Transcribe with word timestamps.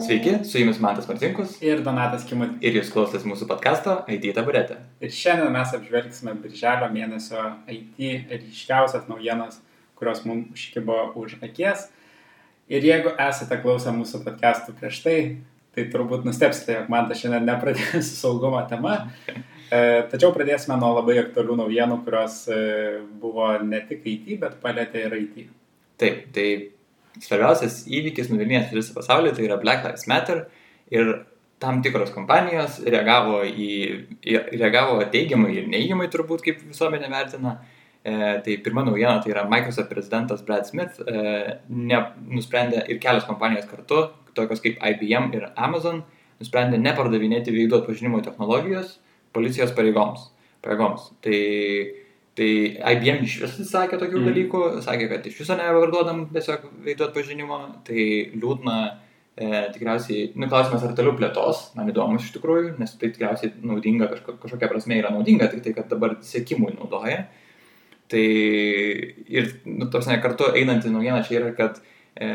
Sveiki, 0.00 0.44
su 0.44 0.58
jumis 0.58 0.80
Mantas 0.80 1.08
Martinkus 1.08 1.62
ir 1.62 1.82
Donatas 1.84 2.22
Kimutis. 2.24 2.62
ir 2.64 2.76
jūs 2.78 2.88
klausotės 2.92 3.26
mūsų 3.28 3.46
podkasto 3.50 3.98
IT 4.08 4.30
taburetė. 4.36 4.78
Ir 5.04 5.12
šiandien 5.12 5.52
mes 5.52 5.74
apžvelgsime 5.76 6.32
birželio 6.40 6.88
mėnesio 6.94 7.42
IT 7.68 8.00
ryškiausias 8.30 9.10
naujienas, 9.10 9.58
kurios 10.00 10.24
mums 10.24 10.54
užkibo 10.56 11.12
už 11.20 11.36
akies. 11.44 11.90
Ir 12.72 12.86
jeigu 12.86 13.12
esate 13.28 13.60
klausę 13.60 13.92
mūsų 13.92 14.22
podcastų 14.24 14.78
prieš 14.80 15.02
tai, 15.04 15.16
tai 15.76 15.86
turbūt 15.92 16.24
nustepsite, 16.24 16.78
jog 16.78 16.88
man 16.88 17.10
tas 17.10 17.20
šiandien 17.20 17.44
nepradės 17.50 18.14
saugumo 18.22 18.64
tema. 18.72 18.96
E, 19.28 20.02
tačiau 20.08 20.32
pradėsime 20.32 20.80
nuo 20.80 20.94
labai 20.96 21.20
aktualių 21.26 21.60
naujienų, 21.60 22.02
kurios 22.08 22.42
e, 22.48 22.60
buvo 23.20 23.52
ne 23.62 23.84
tik 23.90 24.08
IT, 24.08 24.36
bet 24.40 24.60
palėtė 24.64 25.08
ir 25.10 25.22
IT. 25.26 25.48
Taip, 26.00 26.30
tai 26.32 26.48
svarbiausias 27.24 27.82
įvykis 27.90 28.30
nuvilnėjęs 28.32 28.72
visą 28.74 28.94
pasaulį, 28.96 29.34
tai 29.36 29.46
yra 29.46 29.58
Black 29.60 29.84
Lives 29.86 30.06
Matter 30.10 30.46
ir 30.92 31.12
tam 31.60 31.82
tikros 31.84 32.12
kompanijos 32.14 32.78
reagavo, 32.86 33.42
į, 33.44 33.68
reagavo 34.56 35.02
teigiamai 35.12 35.52
ir 35.58 35.68
neigiamai 35.68 36.08
turbūt, 36.12 36.44
kaip 36.46 36.64
visuomenė 36.64 37.10
vertina. 37.12 37.58
E, 38.00 38.12
tai 38.40 38.54
pirma 38.64 38.80
naujiena, 38.86 39.18
tai 39.20 39.34
yra 39.34 39.42
Microsoft 39.44 39.90
prezidentas 39.90 40.40
Brad 40.46 40.64
Smith 40.64 41.02
e, 41.04 41.58
ne, 41.68 41.98
nusprendė 42.32 42.86
ir 42.88 42.96
kelios 43.02 43.26
kompanijos 43.28 43.66
kartu, 43.68 44.06
tokios 44.32 44.62
kaip 44.64 44.80
IBM 44.80 45.34
ir 45.36 45.50
Amazon, 45.52 46.00
nusprendė 46.40 46.80
nepardavinėti 46.80 47.52
veidų 47.52 47.82
atpažinimo 47.82 48.22
technologijos 48.24 48.96
policijos 49.36 49.74
pareigoms. 49.76 50.30
pareigoms. 50.64 51.10
Tai 51.20 51.36
Tai 52.38 52.46
IBM 52.94 53.24
iš 53.26 53.40
vis 53.42 53.70
sakė 53.72 53.98
tokių 53.98 54.20
mm. 54.20 54.26
dalykų, 54.28 54.62
sakė, 54.84 55.08
kad 55.10 55.24
iš 55.26 55.40
viso 55.42 55.56
nevarduodam 55.58 56.28
tiesiog 56.30 56.68
veidų 56.86 57.08
atpažinimo, 57.08 57.58
tai 57.86 58.04
liūdna, 58.36 58.76
e, 59.34 59.48
tikriausiai, 59.74 60.28
nu 60.38 60.46
klausimas 60.52 60.84
ar 60.86 60.94
toliau 60.98 61.16
plėtos, 61.18 61.64
man 61.74 61.90
įdomus 61.90 62.28
iš 62.28 62.36
tikrųjų, 62.36 62.76
nes 62.78 62.94
tai 63.00 63.10
tikriausiai 63.10 63.50
naudinga, 63.66 64.06
kažko, 64.12 64.36
kažkokia 64.44 64.70
prasme 64.70 65.00
yra 65.00 65.10
naudinga, 65.14 65.48
tik 65.50 65.64
tai, 65.64 65.74
kad 65.74 65.90
dabar 65.90 66.20
sėkimui 66.26 66.76
naudoja. 66.76 67.24
Tai 68.10 68.22
ir, 68.22 69.50
nu, 69.66 69.90
tos 69.90 70.06
ne 70.10 70.20
kartu 70.22 70.52
einanti 70.54 70.90
naujiena 70.90 71.24
čia 71.26 71.40
yra, 71.40 71.50
kad 71.58 71.82
e, 72.14 72.30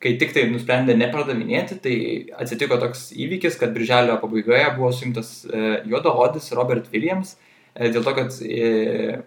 kai 0.00 0.14
tik 0.20 0.32
tai 0.32 0.46
nusprendė 0.48 0.96
nepardavinėti, 0.96 1.76
tai 1.84 1.94
atsitiko 2.40 2.80
toks 2.80 3.10
įvykis, 3.20 3.60
kad 3.60 3.76
birželio 3.76 4.16
pabaigoje 4.24 4.64
buvo 4.80 4.90
suimtas 4.96 5.42
e, 5.44 5.82
juodaodis 5.92 6.52
Robert 6.56 6.88
Williams, 6.92 7.36
e, 7.36 7.49
dėl 7.76 8.04
to, 8.04 8.14
kad 8.16 8.36
e, 8.44 9.20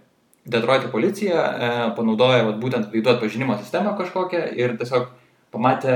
Detroito 0.43 0.89
policija 0.91 1.39
e, 1.39 1.73
panaudoja 1.97 2.43
vat, 2.49 2.57
būtent 2.59 2.89
veidų 2.91 3.13
atpažinimo 3.13 3.55
sistemą 3.61 3.95
kažkokią 3.99 4.45
ir 4.59 4.75
tiesiog 4.79 5.11
pamatė 5.53 5.95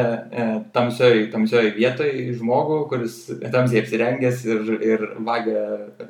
tamsioj, 0.71 1.31
tamsioj 1.33 1.71
vietoj 1.73 2.11
žmogų, 2.37 2.75
kuris 2.91 3.15
tamsiai 3.49 3.81
apsirengęs 3.81 4.43
ir, 4.45 4.67
ir 4.85 5.05
vagia 5.25 5.63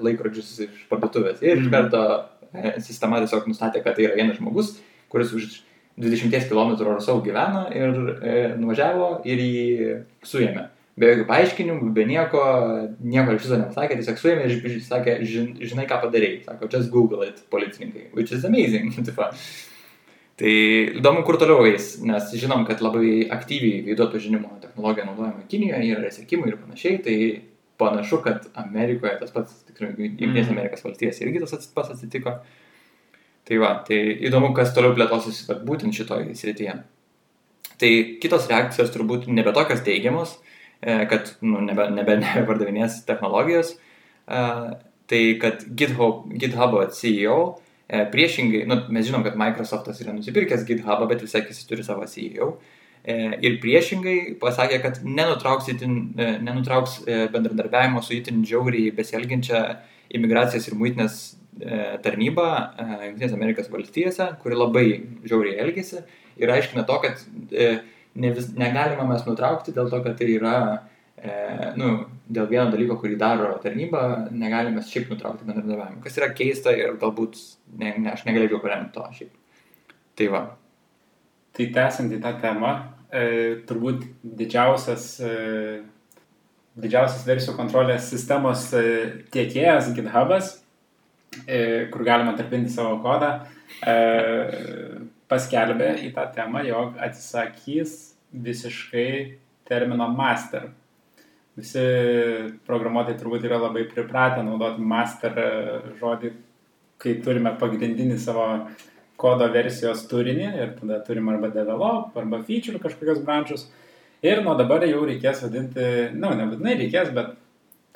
laikrodžius 0.03 0.49
iš 0.65 0.81
parduotuvės. 0.89 1.39
Ir 1.39 1.61
iš 1.61 1.69
mhm. 1.69 1.71
karto 1.71 2.81
sistema 2.83 3.21
tiesiog 3.23 3.47
nustatė, 3.47 3.79
kad 3.85 3.95
tai 3.95 4.09
yra 4.09 4.19
vienas 4.19 4.41
žmogus, 4.41 4.75
kuris 5.07 5.31
už 5.37 5.61
20 5.97 6.49
km 6.49 6.75
ar 6.91 6.99
savo 7.01 7.23
gyveno 7.25 7.65
ir 7.73 7.95
e, 8.21 8.33
nuvažiavo 8.59 9.21
ir 9.25 9.41
jį 9.41 9.95
suėmė 10.27 10.67
be 10.97 11.11
jokių 11.11 11.25
paaiškinimų, 11.29 11.91
be 11.93 12.05
nieko, 12.09 12.43
nieko 13.05 13.35
iš 13.35 13.43
viso 13.45 13.59
nepasakė, 13.61 13.99
tiesiog 13.99 14.21
suėmė 14.21 14.47
ir 14.49 14.77
sakė, 14.85 15.17
žin, 15.29 15.51
žinai 15.61 15.85
ką 15.89 15.99
padarėjai, 16.03 16.43
sako, 16.47 16.69
just 16.73 16.91
google 16.93 17.21
it, 17.25 17.43
policininkai, 17.53 18.09
which 18.17 18.33
is 18.33 18.45
amazing. 18.49 18.89
tai 20.39 20.53
įdomu, 20.97 21.21
kur 21.27 21.37
toliau 21.41 21.67
eis, 21.69 21.95
nes 22.05 22.33
žinom, 22.41 22.65
kad 22.69 22.81
labai 22.85 23.27
aktyviai 23.33 23.83
veidų 23.85 24.07
atpažinimo 24.07 24.57
technologija 24.63 25.05
naudojama 25.05 25.45
Kinijoje, 25.51 25.93
yra 25.93 26.11
sėkimai 26.13 26.51
ir 26.51 26.59
panašiai, 26.63 26.99
tai 27.05 27.17
panašu, 27.77 28.21
kad 28.25 28.49
Amerikoje 28.57 29.19
tas 29.21 29.33
pats, 29.33 29.61
tikrai, 29.69 29.93
Junktinės 29.93 30.49
mm. 30.49 30.55
Amerikos 30.55 30.85
valstijos 30.85 31.21
irgi 31.21 31.43
tas 31.43 31.69
pats 31.73 31.93
atsitiko. 31.93 32.39
Tai 33.47 33.57
va, 33.61 33.71
tai 33.87 33.99
įdomu, 34.27 34.49
kas 34.57 34.73
toliau 34.75 34.97
plėtosis 34.97 35.45
būtent 35.63 35.95
šitoje 35.95 36.33
srityje. 36.35 36.73
Tai 37.77 37.91
kitos 38.19 38.49
reakcijos 38.49 38.89
turbūt 38.91 39.29
nebe 39.31 39.53
tokios 39.55 39.85
teigiamos, 39.85 40.33
kad 40.81 41.31
nu, 41.41 41.61
nebe, 41.65 41.87
nebe, 41.93 42.17
nebepardavinės 42.23 43.01
technologijos. 43.07 43.73
E, 44.27 44.41
tai 45.07 45.21
kad 45.41 45.63
GitHub, 45.79 46.25
GitHub 46.39 46.75
CEO 46.93 47.37
e, 47.87 48.03
priešingai, 48.11 48.65
nu, 48.69 48.81
mes 48.93 49.07
žinom, 49.07 49.23
kad 49.25 49.37
Microsoftas 49.39 50.01
yra 50.03 50.15
nusipirkęs 50.15 50.67
GitHub, 50.67 51.05
bet 51.09 51.23
visai 51.25 51.45
jis 51.47 51.63
turi 51.69 51.85
savo 51.87 52.07
CEO. 52.09 52.57
Ir 53.07 53.53
priešingai 53.63 54.33
pasakė, 54.41 54.81
kad 54.83 54.97
nenutrauks, 55.05 55.69
itin, 55.71 55.93
nenutrauks 56.17 56.97
bendradarbiavimo 57.07 58.01
su 58.03 58.17
itin 58.17 58.41
žiauriai 58.43 58.89
besielginčia 58.97 59.61
imigracijos 60.17 60.67
ir 60.67 60.75
muitinės 60.75 61.15
tarnyba 62.03 62.49
Junktinės 63.05 63.37
Amerikos 63.37 63.69
valstijose, 63.71 64.27
kuri 64.41 64.59
labai 64.59 64.83
žiauriai 65.23 65.55
elgėsi 65.63 66.01
ir 66.35 66.51
aiškina 66.51 66.83
to, 66.89 66.99
kad 67.05 67.23
ne 68.17 68.33
vis, 68.35 68.51
negalima 68.57 69.05
mes 69.07 69.25
nutraukti 69.27 69.73
dėl 69.75 69.89
to, 69.91 70.01
kad 70.05 70.17
tai 70.19 70.29
yra, 70.33 70.57
e, 71.17 71.33
nu, 71.79 71.93
dėl 72.27 72.49
vieno 72.49 72.67
dalyko, 72.73 72.97
kurį 73.01 73.17
daro 73.19 73.53
tarnyba, 73.63 74.03
negalime 74.33 74.83
šiaip 74.85 75.11
nutraukti 75.13 75.47
bendradarbiavimą. 75.47 76.01
Kas 76.03 76.17
yra 76.19 76.31
keista 76.37 76.73
ir 76.75 76.97
galbūt 77.01 77.37
ne, 77.77 77.93
ne, 77.97 78.13
aš 78.13 78.25
negalėčiau 78.27 78.61
paremti 78.63 78.95
to 78.97 79.05
šiaip. 79.19 79.33
Tai 80.17 80.29
va. 80.33 80.43
Tai 81.57 81.67
tęsiant 81.73 82.13
į 82.13 82.21
tą 82.23 82.33
temą, 82.41 82.73
e, 83.09 83.25
turbūt 83.69 84.05
didžiausias, 84.41 85.09
e, 85.23 85.33
didžiausias 86.77 87.25
versijų 87.27 87.57
kontrolės 87.57 88.09
sistemos 88.11 88.67
e, 88.77 88.85
tiekėjas 89.33 89.91
GitHub'as, 89.97 90.55
e, 91.45 91.87
kur 91.93 92.05
galima 92.07 92.35
tarpinti 92.37 92.73
savo 92.73 92.97
kodą, 93.05 93.31
e, 93.81 93.95
paskelbė 95.31 95.93
į 96.07 96.11
tą 96.15 96.27
temą, 96.35 96.63
jog 96.67 96.99
atsisakys 97.03 97.95
visiškai 98.31 99.09
termino 99.67 100.07
master. 100.13 100.69
Visi 101.57 101.81
programuotojai 102.67 103.17
turbūt 103.17 103.47
yra 103.47 103.57
labai 103.59 103.87
pripratę 103.89 104.43
naudoti 104.45 104.83
master 104.85 105.39
žodį, 105.97 106.31
kai 107.01 107.17
turime 107.25 107.55
pagrindinį 107.57 108.19
savo 108.21 108.45
kodo 109.17 109.47
versijos 109.53 110.05
turinį 110.09 110.47
ir 110.61 110.75
tada 110.77 111.01
turim 111.05 111.29
arba 111.33 111.49
develop, 111.53 112.13
arba 112.17 112.43
feature 112.45 112.79
kažkokios 112.81 113.23
brančius. 113.25 113.65
Ir 114.25 114.41
nuo 114.45 114.53
dabar 114.57 114.85
jau 114.85 115.03
reikės 115.05 115.43
vadinti, 115.45 115.83
na, 116.13 116.31
nu, 116.31 116.37
nebūtinai 116.39 116.77
reikės, 116.79 117.11
bet 117.13 117.35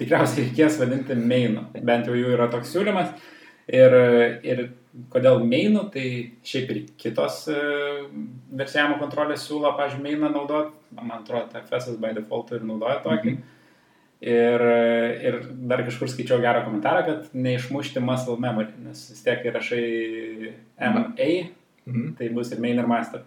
tikriausiai 0.01 0.47
reikės 0.47 0.77
vadinti 0.81 1.17
mainu. 1.17 1.67
Bent 1.77 2.09
jau 2.09 2.17
jų 2.17 2.33
yra 2.35 2.49
toks 2.51 2.73
siūlymas. 2.73 3.13
Ir, 3.71 3.95
ir 4.45 4.63
kodėl 5.11 5.41
mainų, 5.45 5.85
tai 5.93 6.05
šiaip 6.47 6.71
ir 6.73 6.79
kitos 6.99 7.43
e, 7.51 7.57
versijavimo 8.57 8.99
kontrolės 9.01 9.45
siūlo, 9.47 9.71
pažiūrėjau, 9.77 10.03
mainą 10.05 10.31
naudoti, 10.33 10.75
man 10.97 11.13
atrodo, 11.19 11.61
FSS 11.61 11.99
by 12.01 12.13
default 12.17 12.51
ir 12.55 12.65
naudoja 12.67 12.99
tokį. 13.05 13.35
Mhm. 13.35 13.57
Ir, 14.21 14.61
ir 15.25 15.35
dar 15.65 15.81
kažkur 15.81 16.11
skaičiau 16.11 16.37
gerą 16.43 16.59
komentarą, 16.67 16.99
kad 17.07 17.31
neišmušti 17.33 18.03
muscle 18.05 18.35
memory, 18.37 18.69
nes 18.85 18.99
vis 19.09 19.23
tiek 19.25 19.47
įrašai 19.49 19.85
MA, 20.91 21.29
mhm. 21.87 22.11
tai 22.19 22.27
bus 22.35 22.51
ir 22.53 22.61
main 22.61 22.77
ir 22.77 22.89
master. 22.89 23.23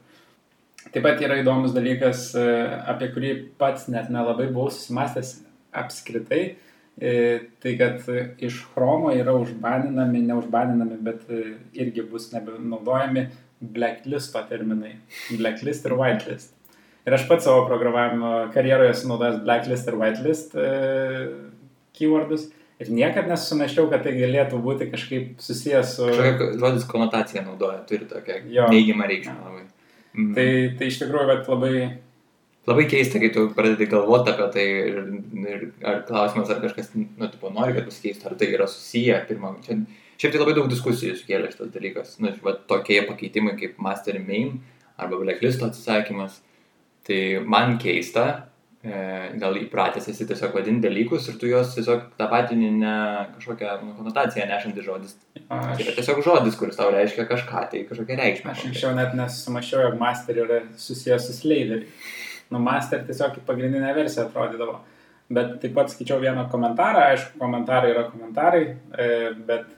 Taip 0.84 1.02
pat 1.02 1.18
yra 1.24 1.40
įdomus 1.40 1.74
dalykas, 1.74 2.28
e, 2.38 2.46
apie 2.92 3.08
kurį 3.10 3.32
pats 3.58 3.88
net 3.90 4.12
nelabai 4.12 4.46
buvau 4.52 4.70
susimastęs 4.70 5.40
apskritai, 5.74 6.44
E, 6.44 6.73
tai 6.98 7.72
kad 7.78 8.04
iš 8.38 8.60
chromo 8.74 9.10
yra 9.14 9.34
užbaninami, 9.34 10.20
neužbaninami, 10.28 10.98
bet 11.02 11.24
e, 11.28 11.56
irgi 11.74 12.04
bus 12.10 12.30
nebenaudojami 12.32 13.26
blacklisto 13.60 14.42
terminai. 14.48 14.96
Blacklist 15.38 15.86
ir 15.86 15.96
whitelist. 15.98 16.52
Ir 17.04 17.16
aš 17.16 17.26
pats 17.28 17.44
savo 17.44 17.66
programavimo 17.68 18.30
karjeroje 18.54 18.94
esu 18.94 19.10
naudojęs 19.10 19.42
blacklist 19.44 19.90
ir 19.90 19.98
whitelist 20.00 20.54
e, 20.54 20.68
keywordus. 21.98 22.48
Ir 22.82 22.90
niekada 22.90 23.30
nesusimeščiau, 23.34 23.86
kad 23.90 24.02
tai 24.06 24.14
galėtų 24.16 24.58
būti 24.62 24.88
kažkaip 24.90 25.42
susijęs 25.42 25.92
su... 25.98 26.08
Kažkokia 26.10 26.48
žodis 26.62 26.86
konotacija 26.90 27.44
naudoja, 27.46 27.84
turi 27.88 28.08
tokią 28.10 28.40
neigiamą 28.72 29.06
reikšmę 29.10 29.36
labai. 29.38 29.66
Mhm. 30.14 30.32
Tai, 30.34 30.48
tai 30.78 30.88
iš 30.90 30.98
tikrųjų, 31.02 31.28
bet 31.30 31.50
labai 31.50 31.76
labai 32.68 32.86
keista, 32.88 33.20
kai 33.20 33.30
tu 33.34 33.48
pradedi 33.56 33.88
galvoti 33.90 34.32
apie 34.32 34.46
tai 34.54 34.64
ir, 34.70 35.02
ir 35.42 35.66
ar 35.84 36.00
klausimas, 36.08 36.52
ar 36.52 36.62
kažkas, 36.62 36.94
nu, 36.96 37.28
tipo, 37.32 37.52
nori, 37.52 37.76
kad 37.76 37.90
pasikeistų, 37.90 38.30
ar 38.30 38.38
tai 38.40 38.48
yra 38.56 38.68
susiję, 38.70 39.18
pirmą, 39.28 39.52
čia, 39.66 39.78
šiaip 40.16 40.32
tai 40.32 40.40
labai 40.40 40.56
daug 40.56 40.70
diskusijų 40.72 41.18
sukėlė 41.20 41.52
šitas 41.52 41.74
dalykas, 41.74 42.16
nu, 42.24 42.32
va, 42.46 42.56
tokie 42.70 43.02
pakeitimai 43.08 43.58
kaip 43.60 43.76
master 43.84 44.18
main 44.24 44.58
arba 44.96 45.20
blacklisto 45.20 45.68
atsisakymas, 45.68 46.40
tai 47.04 47.20
man 47.44 47.76
keista, 47.82 48.24
e, 48.80 48.96
gal 49.42 49.60
įpratęs 49.60 50.08
esi 50.14 50.24
tiesiog 50.28 50.56
vadinti 50.56 50.86
dalykus 50.86 51.28
ir 51.28 51.36
tu 51.40 51.50
juos 51.50 51.74
tiesiog 51.76 52.14
tą 52.16 52.28
patį 52.32 52.56
ne 52.62 52.96
kažkokią 53.34 53.76
nu, 53.82 53.92
konotaciją 53.98 54.48
nešanti 54.48 54.84
žodis. 54.86 55.18
Aš... 55.42 55.74
Tai 55.74 55.84
yra 55.84 55.96
tiesiog 55.98 56.24
žodis, 56.24 56.56
kuris 56.56 56.80
tau 56.80 56.88
reiškia 56.94 57.28
kažką, 57.28 57.68
tai 57.72 57.84
kažkokią 57.90 58.20
reikšmę. 58.22 58.54
Aš 58.54 58.68
anksčiau 58.70 58.96
net 58.96 59.16
nesumašiau, 59.18 59.88
jog 59.88 59.98
master 60.00 60.44
yra 60.46 60.62
susijęs 60.80 61.28
su 61.28 61.42
slaveriu. 61.42 61.82
Numastė 62.54 63.00
ir 63.00 63.06
tiesiog 63.10 63.38
į 63.40 63.46
pagrindinę 63.48 63.92
versiją 63.96 64.28
atrodydavo. 64.28 64.78
Bet 65.34 65.56
taip 65.62 65.72
pat 65.76 65.92
skaičiau 65.92 66.20
vieną 66.22 66.46
komentarą, 66.52 67.06
aišku, 67.12 67.38
komentarai 67.40 67.92
yra 67.94 68.04
komentarai, 68.10 68.64
e, 68.98 69.06
bet 69.48 69.70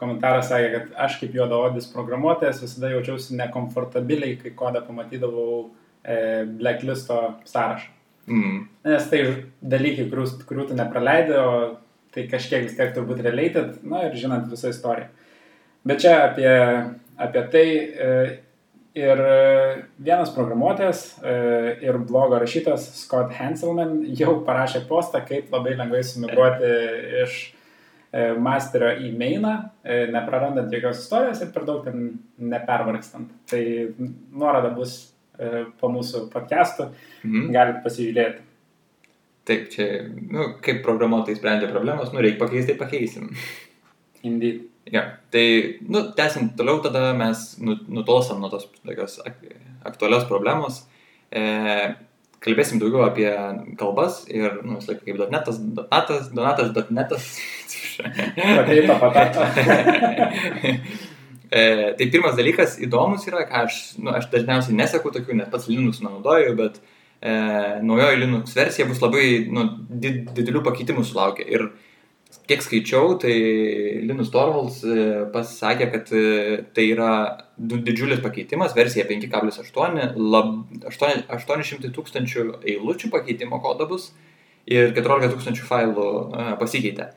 komentaras 0.00 0.50
sakė, 0.50 0.70
kad 0.72 0.94
aš 1.06 1.18
kaip 1.20 1.36
juodaodis 1.36 1.88
programuotojas 1.92 2.62
visada 2.64 2.92
jaučiausi 2.94 3.36
nekomfortabiliai, 3.40 4.38
kai 4.40 4.54
kodą 4.56 4.82
pamatydavau 4.86 5.66
e, 6.02 6.16
blacklisto 6.60 7.20
sąrašą. 7.48 7.92
Mm. 8.26 8.62
Nes 8.88 9.10
tai 9.10 9.20
dalykai, 9.62 10.08
kurių, 10.10 10.26
kurių 10.48 10.70
tu 10.70 10.78
nepraleidai, 10.78 11.38
o 11.38 11.52
tai 12.14 12.24
kažkiek 12.30 12.64
vis 12.64 12.74
tiek 12.78 12.94
turbūt 12.96 13.20
related, 13.24 13.76
na 13.86 14.06
ir 14.08 14.16
žinant 14.18 14.48
visą 14.50 14.72
istoriją. 14.72 15.10
Bet 15.86 16.02
čia 16.02 16.14
apie, 16.24 16.50
apie 17.22 17.42
tai 17.52 17.66
e, 17.76 18.08
ir 18.96 19.20
vienas 19.98 20.32
programuotojas 20.34 21.02
e, 21.20 21.34
ir 21.84 21.98
blogo 22.08 22.38
rašytas 22.40 22.86
Scott 23.02 23.34
Hanselman 23.36 23.98
jau 24.20 24.38
parašė 24.46 24.86
postą, 24.88 25.22
kaip 25.28 25.52
labai 25.52 25.76
lengvai 25.76 26.02
sumigruoti 26.06 26.70
iš 27.24 27.36
e, 27.44 28.30
masterio 28.40 28.94
į 29.04 29.12
mainą, 29.18 29.56
neprarandant 30.14 30.72
jokios 30.72 31.04
istorijos 31.04 31.44
ir 31.44 31.52
per 31.54 31.68
daug 31.68 31.84
ten 31.84 32.08
nepervargstant. 32.40 33.36
Tai 33.50 33.62
nuoroda 34.32 34.72
bus 34.76 34.98
po 35.76 35.90
mūsų 35.92 36.30
podcastų, 36.32 36.88
mhm. 37.26 37.50
galite 37.52 37.82
pasižiūrėti. 37.84 38.46
Taip, 39.46 39.68
čia, 39.70 39.84
nu, 40.08 40.48
kaip 40.64 40.80
programuotojai 40.82 41.38
sprendžia 41.38 41.68
problemas, 41.70 42.08
nu, 42.10 42.22
reikia 42.24 42.40
pakeisti, 42.40 42.74
pakeisim. 42.80 43.28
Indeed. 44.26 44.64
Ja, 44.92 45.02
tai, 45.34 45.78
nu, 45.88 46.04
tęsiant 46.14 46.52
toliau, 46.56 46.78
tada 46.78 47.10
mes 47.18 47.56
nu, 47.58 47.74
nutolstam 47.90 48.38
nuo 48.38 48.50
tos 48.52 48.68
tokios 48.86 49.18
aktualios 49.82 50.26
problemos. 50.28 50.84
E, 51.34 51.42
kalbėsim 52.44 52.78
daugiau 52.78 53.02
apie 53.06 53.26
kalbas 53.80 54.20
ir, 54.30 54.60
nu, 54.62 54.76
vis 54.78 54.86
laik 54.86 55.00
kaip 55.02 55.18
dotnetas, 55.18 55.58
donatas, 55.58 56.28
donatas, 56.30 56.70
dotnetas. 56.76 57.26
Pateita 58.58 58.98
patata. 59.00 59.48
e, 61.50 61.64
tai 61.98 62.06
pirmas 62.12 62.38
dalykas 62.38 62.76
įdomus 62.86 63.26
yra, 63.26 63.42
ką 63.48 63.64
aš, 63.66 63.80
nu, 63.98 64.12
aš 64.14 64.30
dažniausiai 64.30 64.78
nesaku 64.78 65.10
tokių, 65.16 65.40
nes 65.40 65.50
pats 65.50 65.66
Linux 65.72 65.98
nenaudoju, 66.04 66.54
bet 66.62 66.78
e, 66.78 67.34
naujoji 67.82 68.22
Linux 68.22 68.54
versija 68.54 68.86
bus 68.86 69.02
labai 69.02 69.26
nu, 69.50 69.66
did, 69.90 70.28
didelių 70.36 70.62
pakeitimų 70.70 71.02
sulaukia. 71.10 71.48
Ir 71.50 71.72
kiek 72.46 72.62
skaičiau, 72.62 73.16
tai 73.20 73.34
Linus 74.06 74.30
Torvalds 74.34 74.78
e, 74.86 74.96
pasakė, 75.34 75.88
kad 75.92 76.12
e, 76.14 76.22
tai 76.76 76.86
yra 76.92 77.10
didžiulis 77.58 78.22
pakeitimas, 78.22 78.74
versija 78.76 79.06
5.8, 79.08 80.06
800 81.34 81.92
tūkstančių 81.96 82.46
eilučių 82.62 83.10
pakeitimo 83.12 83.60
kodo 83.64 83.88
bus 83.90 84.10
ir 84.66 84.94
14 84.94 85.34
tūkstančių 85.34 85.66
failų 85.66 86.08
e, 86.08 86.48
pasikeitė. 86.62 87.10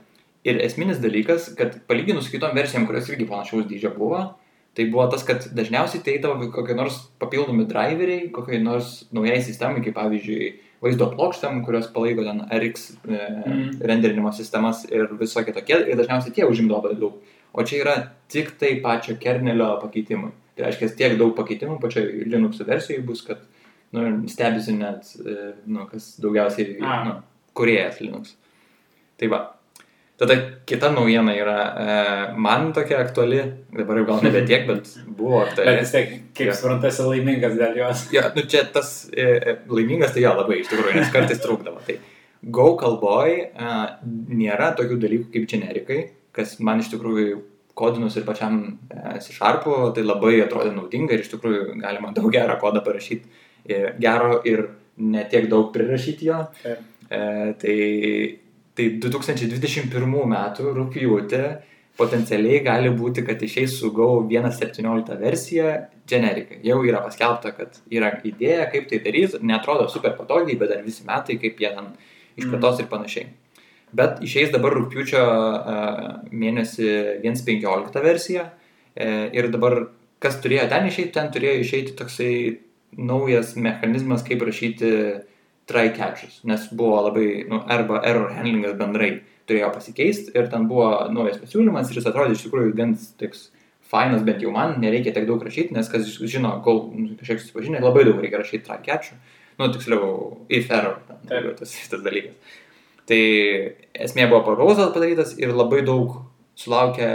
Ir 0.49 0.61
esminis 0.63 1.01
dalykas, 1.03 1.51
kad 1.59 1.81
palyginus 1.89 2.29
su 2.29 2.33
kitom 2.33 2.55
versijom, 2.55 2.87
kurios 2.87 3.09
irgi 3.11 3.27
panašaus 3.29 3.67
dydžio 3.69 3.91
buvo, 3.97 4.23
tai 4.77 4.85
buvo 4.89 5.05
tas, 5.11 5.25
kad 5.27 5.45
dažniausiai 5.53 6.01
tai 6.05 6.15
eidavo 6.15 6.49
kokie 6.55 6.77
nors 6.77 7.01
papildomi 7.21 7.67
driveriai, 7.69 8.29
kokiai 8.33 8.61
nors 8.63 9.03
naujai 9.13 9.41
sistemai, 9.43 9.83
kaip 9.85 9.97
pavyzdžiui, 9.97 10.53
vaizdo 10.83 11.09
plokštėm, 11.11 11.61
kurios 11.65 11.89
palaiko 11.93 12.23
ten 12.25 12.41
RX 12.55 12.89
e, 12.91 13.17
mm. 13.17 13.67
renderinimo 13.91 14.31
sistemas 14.35 14.85
ir 14.89 15.09
visokie 15.19 15.53
tokie, 15.55 15.77
ir 15.91 15.99
dažniausiai 15.99 16.35
tie 16.35 16.47
užimdavo 16.47 16.93
daug. 16.99 17.35
O 17.51 17.65
čia 17.65 17.81
yra 17.81 17.95
tik 18.31 18.53
tai 18.61 18.75
pačio 18.83 19.17
kernelio 19.19 19.73
pakeitimai. 19.81 20.31
Tai 20.55 20.67
reiškia, 20.67 20.91
tiek 20.99 21.15
daug 21.19 21.33
pakeitimų 21.37 21.79
pačioje 21.81 22.27
Linux 22.29 22.61
versijoje 22.67 23.03
bus, 23.07 23.23
kad 23.25 23.41
nu, 23.95 24.05
stebisi 24.31 24.75
net, 24.77 25.07
e, 25.19 25.53
nu, 25.67 25.87
kas 25.89 26.13
daugiausiai, 26.23 26.77
ah. 26.83 27.05
nu, 27.07 27.15
kuriejas 27.57 27.99
Linux. 28.03 28.35
Tai 29.19 29.31
va, 29.33 29.41
Tada 30.19 30.35
kita 30.67 30.89
naujiena 30.91 31.31
yra, 31.31 31.57
e, 31.79 31.97
man 32.35 32.73
tokia 32.75 32.99
aktuali, 32.99 33.39
dabar 33.71 34.01
jau 34.01 34.07
gal 34.09 34.23
nebe 34.25 34.41
tiek, 34.47 34.65
bet 34.67 34.89
buvo 35.07 35.41
aktuali. 35.45 35.71
Bet 35.71 35.85
vis 35.85 35.93
tiek, 35.95 36.15
kaip 36.35 36.51
ja. 36.51 36.55
suprantu, 36.59 36.89
esi 36.91 37.05
laimingas 37.07 37.55
dėl 37.59 37.79
jos. 37.79 38.05
Ja, 38.15 38.25
nu 38.35 38.43
čia 38.51 38.65
tas 38.73 38.93
e, 39.13 39.29
e, 39.39 39.57
laimingas 39.71 40.11
tai 40.15 40.25
jo 40.25 40.33
labai 40.35 40.59
iš 40.59 40.73
tikrųjų, 40.73 40.97
nes 40.99 41.13
kartais 41.13 41.39
trūkdavo. 41.43 41.83
Tai 41.87 41.99
Go 42.39 42.73
kalboj 42.79 43.33
e, 43.35 43.71
nėra 44.31 44.71
tokių 44.79 44.97
dalykų 45.01 45.31
kaip 45.33 45.47
generikai, 45.51 46.01
kas 46.35 46.55
man 46.63 46.79
iš 46.79 46.93
tikrųjų 46.93 47.39
kodinus 47.79 48.15
ir 48.19 48.25
pačiam 48.27 48.61
e, 48.87 49.17
C-Sharpu, 49.23 49.75
tai 49.95 50.05
labai 50.05 50.37
atrodė 50.45 50.71
naudinga 50.75 51.15
ir 51.15 51.25
iš 51.25 51.33
tikrųjų 51.33 51.79
galima 51.81 52.13
daug 52.15 52.29
gerą 52.31 52.55
kodą 52.61 52.83
parašyti, 52.85 53.27
e, 53.67 53.81
gero 53.99 54.39
ir 54.47 54.69
netiek 54.99 55.49
daug 55.51 55.73
prirašyti 55.75 56.29
jo. 56.29 56.45
E, 56.63 56.75
tai 57.59 57.77
Tai 58.79 58.85
2021 59.03 60.13
metų 60.31 60.69
rūpjūtį 60.77 61.39
potencialiai 61.99 62.61
gali 62.63 62.91
būti, 62.95 63.25
kad 63.27 63.41
išeis 63.43 63.73
su 63.75 63.89
Go 63.91 64.21
1.17 64.23 65.17
versija 65.19 65.73
generikai. 66.07 66.61
Jau 66.63 66.77
yra 66.87 67.01
paskelbta, 67.03 67.51
kad 67.57 67.75
yra 67.91 68.13
idėja, 68.23 68.69
kaip 68.71 68.87
tai 68.87 69.01
daryti, 69.03 69.41
netrodo 69.43 69.89
super 69.91 70.15
patogiai, 70.15 70.55
bet 70.61 70.71
dar 70.71 70.85
visi 70.85 71.03
metai, 71.07 71.35
kaip 71.41 71.59
jie 71.59 71.73
ten 71.75 71.91
išplėtos 72.39 72.79
mm. 72.79 72.85
ir 72.85 72.89
panašiai. 72.93 73.27
Bet 73.99 74.23
išeis 74.23 74.53
dabar 74.53 74.77
rūpjūčio 74.77 75.25
uh, 75.25 76.07
mėnesį 76.31 76.89
1.15 77.25 78.03
versija 78.05 78.47
uh, 78.47 79.25
ir 79.35 79.49
dabar 79.51 79.81
kas 80.23 80.39
turėjo 80.39 80.69
ten 80.71 80.87
išeiti, 80.87 81.11
ten 81.19 81.33
turėjo 81.35 81.65
išeiti 81.65 81.99
toksai 81.99 82.33
naujas 82.95 83.57
mechanizmas, 83.59 84.23
kaip 84.23 84.47
rašyti 84.47 84.93
try 85.69 85.93
catches, 85.95 86.39
nes 86.49 86.67
buvo 86.73 87.03
labai, 87.07 87.27
nu, 87.49 87.61
arba 87.69 88.01
error 88.09 88.33
handlingas 88.33 88.75
bendrai 88.79 89.11
turėjo 89.49 89.71
pasikeisti 89.73 90.33
ir 90.37 90.49
ten 90.51 90.67
buvo 90.69 90.91
naujas 91.13 91.39
pasiūlymas 91.41 91.89
ir 91.89 91.99
jis 91.99 92.09
atrodė 92.09 92.37
iš 92.37 92.45
tikrųjų 92.47 92.75
gan 92.77 92.95
toks 93.21 93.49
fainas, 93.89 94.23
bent 94.25 94.43
jau 94.45 94.53
man, 94.53 94.77
nereikia 94.81 95.13
tiek 95.15 95.25
daug 95.29 95.41
rašyti, 95.45 95.73
nes 95.73 95.89
kas 95.89 96.09
žino, 96.29 96.59
kol 96.65 96.87
nu, 96.93 97.13
kažkiek 97.19 97.41
susipažinę, 97.41 97.81
labai 97.81 98.05
daug 98.07 98.21
reikia 98.21 98.41
rašyti 98.41 98.67
try 98.67 98.77
catchų, 98.85 99.17
nu, 99.59 99.69
tiksliau, 99.73 100.09
if 100.53 100.69
error, 100.73 100.99
ten, 101.07 101.49
tas, 101.57 101.73
tas 101.91 102.03
dalykas. 102.05 102.57
Tai 103.09 103.21
esmė 104.05 104.27
buvo 104.29 104.43
proposal 104.45 104.91
padarytas 104.93 105.33
ir 105.41 105.55
labai 105.57 105.81
daug 105.85 106.19
sulaukė 106.59 107.09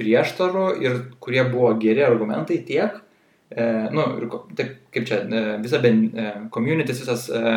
prieštarų 0.00 0.66
ir 0.84 0.98
kurie 1.24 1.42
buvo 1.48 1.72
geri 1.80 2.04
argumentai 2.04 2.60
tiek, 2.68 3.00
e, 3.48 3.64
nu, 3.96 4.04
ir 4.20 4.28
taip, 4.58 4.76
kaip 4.92 5.08
čia, 5.08 5.22
e, 5.24 5.42
visa 5.64 5.80
ben, 5.80 6.04
e, 6.12 6.30
communities, 6.52 7.00
visas 7.06 7.28
e, 7.32 7.54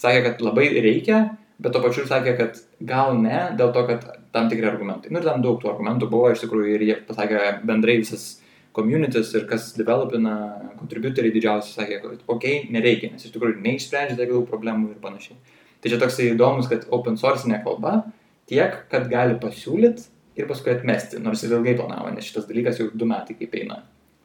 sakė, 0.00 0.22
kad 0.28 0.42
labai 0.44 0.68
reikia, 0.84 1.20
bet 1.62 1.74
to 1.74 1.82
pačiu 1.84 2.06
sakė, 2.08 2.36
kad 2.38 2.58
gal 2.88 3.16
ne, 3.20 3.52
dėl 3.58 3.72
to, 3.74 3.84
kad 3.88 4.08
tam 4.34 4.50
tikri 4.52 4.68
argumentai. 4.68 5.12
Nu 5.12 5.22
ir 5.22 5.28
ten 5.28 5.44
daug 5.44 5.60
tų 5.62 5.70
argumentų 5.72 6.10
buvo 6.12 6.32
iš 6.32 6.44
tikrųjų 6.44 6.74
ir 6.74 6.84
jie 6.84 6.98
pasakė 7.08 7.44
bendrai 7.66 7.98
visas 8.02 8.36
communities 8.76 9.32
ir 9.34 9.46
kas 9.48 9.70
developina, 9.76 10.34
contributoriai 10.76 11.32
didžiausi 11.32 11.72
sakė, 11.78 12.00
kad 12.02 12.26
okay, 12.32 12.66
nereikia, 12.72 13.14
nes 13.14 13.24
iš 13.24 13.32
tikrųjų 13.32 13.62
neišsprendžia 13.64 14.18
tiek 14.18 14.34
daug 14.34 14.44
problemų 14.50 14.92
ir 14.92 15.00
panašiai. 15.00 15.38
Tai 15.80 15.92
čia 15.92 16.00
toksai 16.02 16.28
įdomus, 16.34 16.68
kad 16.68 16.84
open 16.92 17.16
source 17.20 17.48
kalba 17.64 18.02
tiek, 18.50 18.76
kad 18.92 19.08
gali 19.08 19.38
pasiūlyti 19.40 20.10
ir 20.36 20.48
paskui 20.50 20.74
atmesti, 20.74 21.20
nors 21.22 21.42
ir 21.44 21.54
ilgai 21.56 21.76
planavo, 21.78 22.10
nes 22.12 22.26
šitas 22.28 22.48
dalykas 22.48 22.80
jau 22.80 22.90
du 22.92 23.08
metai 23.08 23.36
kaip 23.38 23.54
eina. 23.56 23.80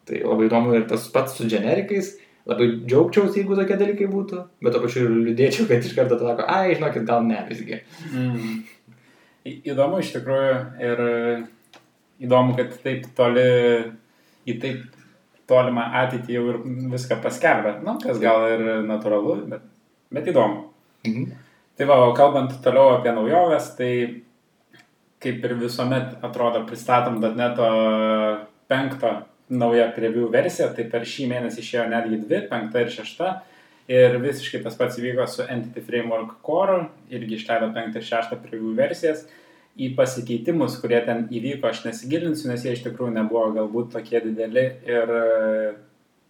Tai 0.07 0.19
labai 0.25 0.49
įdomu 0.49 0.75
ir 0.75 0.87
tas 0.89 1.07
pats 1.13 1.37
su 1.37 1.47
generikais, 1.47 2.15
labai 2.49 2.67
džiaugčiausi, 2.85 3.41
jeigu 3.41 3.57
tokie 3.57 3.77
dalykai 3.79 4.07
būtų, 4.11 4.43
bet 4.63 4.75
to 4.75 4.81
pačiu 4.83 5.03
ir 5.05 5.17
liūdėčiau, 5.27 5.67
kad 5.69 5.85
iš 5.85 5.95
karto 5.97 6.17
sako, 6.21 6.45
ai, 6.49 6.75
žinokit, 6.75 7.05
gal 7.07 7.25
ne 7.27 7.41
visgi. 7.49 7.81
Mm. 8.11 8.55
Įdomu 9.73 10.01
iš 10.01 10.13
tikrųjų 10.15 10.55
ir 10.87 11.03
įdomu, 12.21 12.55
kad 12.57 12.73
taip 12.83 13.07
toli, 13.17 13.45
į 14.49 14.57
taip 14.61 14.99
tolimą 15.49 15.87
ateitį 16.03 16.35
jau 16.37 16.43
ir 16.53 16.59
viską 16.91 17.19
paskelbė. 17.23 17.77
Na, 17.81 17.95
nu, 17.95 18.01
kas 18.03 18.19
gal 18.21 18.45
ir 18.49 18.65
natūralu, 18.87 19.37
bet, 19.51 19.65
bet 20.13 20.29
įdomu. 20.31 20.67
Mhm. 21.07 21.31
Tai 21.79 21.87
va, 21.89 21.97
kalbant 22.17 22.53
toliau 22.61 22.97
apie 22.97 23.13
naujoves, 23.15 23.71
tai 23.77 23.91
kaip 25.21 25.45
ir 25.45 25.55
visuomet 25.57 26.21
atrodo 26.25 26.63
pristatom 26.67 27.19
.NET 27.21 27.59
penkto 28.69 29.13
nauja 29.51 29.89
preview 29.95 30.29
versija, 30.31 30.69
tai 30.75 30.87
per 30.89 31.05
šį 31.07 31.27
mėnesį 31.31 31.61
išėjo 31.61 31.87
netgi 31.91 32.21
dvi, 32.23 32.41
penkta 32.49 32.83
ir 32.83 32.91
šešta. 32.93 33.31
Ir 33.91 34.15
visiškai 34.23 34.61
tas 34.63 34.77
pats 34.79 34.99
įvyko 35.01 35.25
su 35.27 35.43
Entity 35.43 35.83
Framework 35.83 36.37
Core, 36.45 36.85
irgi 37.11 37.35
išleido 37.35 37.71
penktą 37.75 37.99
ir 37.99 38.07
šeštą 38.07 38.37
preview 38.39 38.71
versijas. 38.77 39.25
Į 39.81 39.93
pasikeitimus, 39.97 40.77
kurie 40.79 40.99
ten 41.03 41.25
įvyko, 41.31 41.67
aš 41.67 41.83
nesigilinsiu, 41.87 42.49
nes 42.51 42.63
jie 42.63 42.75
iš 42.75 42.83
tikrųjų 42.85 43.15
nebuvo 43.17 43.49
galbūt 43.55 43.93
tokie 43.95 44.19
dideli 44.23 44.65
ir 44.87 45.13
e, 45.17 45.21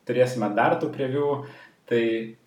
turėsime 0.09 0.51
dar 0.57 0.77
tų 0.81 0.91
preview. 0.93 1.41
Tai 1.91 2.03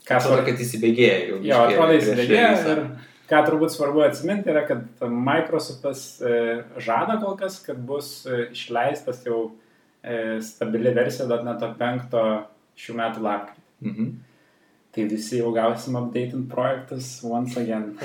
ką 0.09 0.21
svarbu, 0.25 0.47
kad 0.49 0.63
įsibėgėja 0.65 1.17
jau. 1.29 1.41
Jo, 1.45 1.59
atrodo 1.67 1.99
įsibėgėja 1.99 2.53
ir 2.73 2.85
ką 3.31 3.43
turbūt 3.47 3.75
svarbu 3.75 4.05
atsiminti 4.07 4.51
yra, 4.51 4.65
kad 4.69 5.05
Microsoftas 5.11 6.07
e, 6.23 6.39
žada 6.83 7.19
kol 7.23 7.37
kas, 7.39 7.59
kad 7.63 7.79
bus 7.79 8.23
e, 8.27 8.49
išleistas 8.55 9.23
jau 9.29 9.53
stabili 10.45 10.93
versija 10.95 11.27
.NET 11.45 11.65
5 11.81 12.15
šių 12.79 12.97
metų 13.01 13.25
lapkritį. 13.25 13.65
Mhm. 13.85 14.15
Tai 14.95 15.05
visi 15.11 15.41
jau 15.41 15.51
gausim 15.51 15.97
updating 15.99 16.47
projektus 16.51 17.19
once 17.27 17.59
again. 17.59 17.97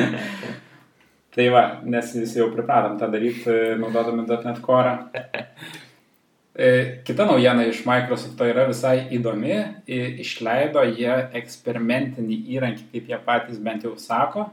tai 1.34 1.46
va, 1.48 1.62
nes 1.88 2.10
visi 2.12 2.38
jau 2.38 2.50
pripratom 2.52 2.98
tą 3.00 3.08
daryti, 3.12 3.54
naudodami 3.80 4.26
.NET 4.28 4.60
Core. 4.64 4.98
E, 6.54 6.66
kita 7.02 7.24
naujiena 7.26 7.64
iš 7.66 7.80
Microsofto 7.88 8.46
yra 8.46 8.68
visai 8.68 9.08
įdomi. 9.16 9.56
Išleido 10.22 10.84
jie 10.86 11.16
eksperimentinį 11.40 12.36
įrankį, 12.54 12.84
kaip 12.92 13.08
jie 13.10 13.18
patys 13.24 13.58
bent 13.58 13.88
jau 13.88 13.96
sako, 13.98 14.44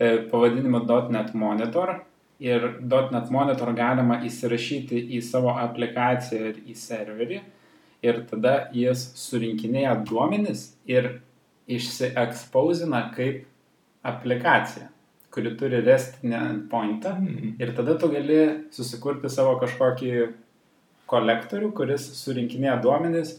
e, 0.00 0.16
pavadinimu 0.32 0.80
.NET 1.12 1.36
Monitor. 1.38 2.00
Ir 2.42 2.66
.NET 2.84 3.30
Monitor 3.32 3.70
galima 3.76 4.18
įsirašyti 4.26 4.98
į 5.16 5.22
savo 5.24 5.54
aplikaciją 5.56 6.50
ir 6.50 6.58
į 6.68 6.74
serverį. 6.76 7.38
Ir 8.04 8.18
tada 8.28 8.56
jis 8.76 9.06
surinkinėja 9.16 9.94
duomenis 10.06 10.68
ir 10.86 11.16
išsiekspausina 11.66 13.06
kaip 13.14 13.46
aplikacija, 14.06 14.90
kuri 15.32 15.54
turi 15.56 15.80
restinę 15.80 16.36
endpointą. 16.50 17.16
Mhm. 17.20 17.56
Ir 17.58 17.72
tada 17.76 17.96
tu 17.98 18.12
gali 18.12 18.68
susikurti 18.70 19.32
savo 19.32 19.56
kažkokį 19.62 20.12
kolektorių, 21.10 21.72
kuris 21.72 22.04
surinkinėja 22.20 22.76
duomenis 22.82 23.36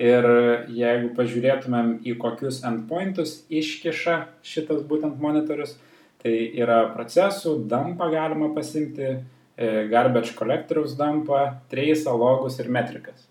ir 0.00 0.26
jeigu 0.72 1.12
pažiūrėtumėm 1.16 1.98
į 2.08 2.16
kokius 2.20 2.62
endpointus 2.64 3.42
iškiša 3.52 4.18
šitas 4.42 4.80
būtent 4.88 5.20
monitorius, 5.20 5.76
tai 6.22 6.34
yra 6.62 6.84
procesų, 6.94 7.56
dampą 7.70 8.10
galima 8.12 8.52
pasimti, 8.54 9.08
e, 9.56 9.88
garbage 9.90 10.34
kolektoriaus 10.38 10.96
dampą, 10.98 11.42
trace'ą, 11.72 12.14
logus 12.18 12.58
ir 12.62 12.70
metrikas. 12.70 13.26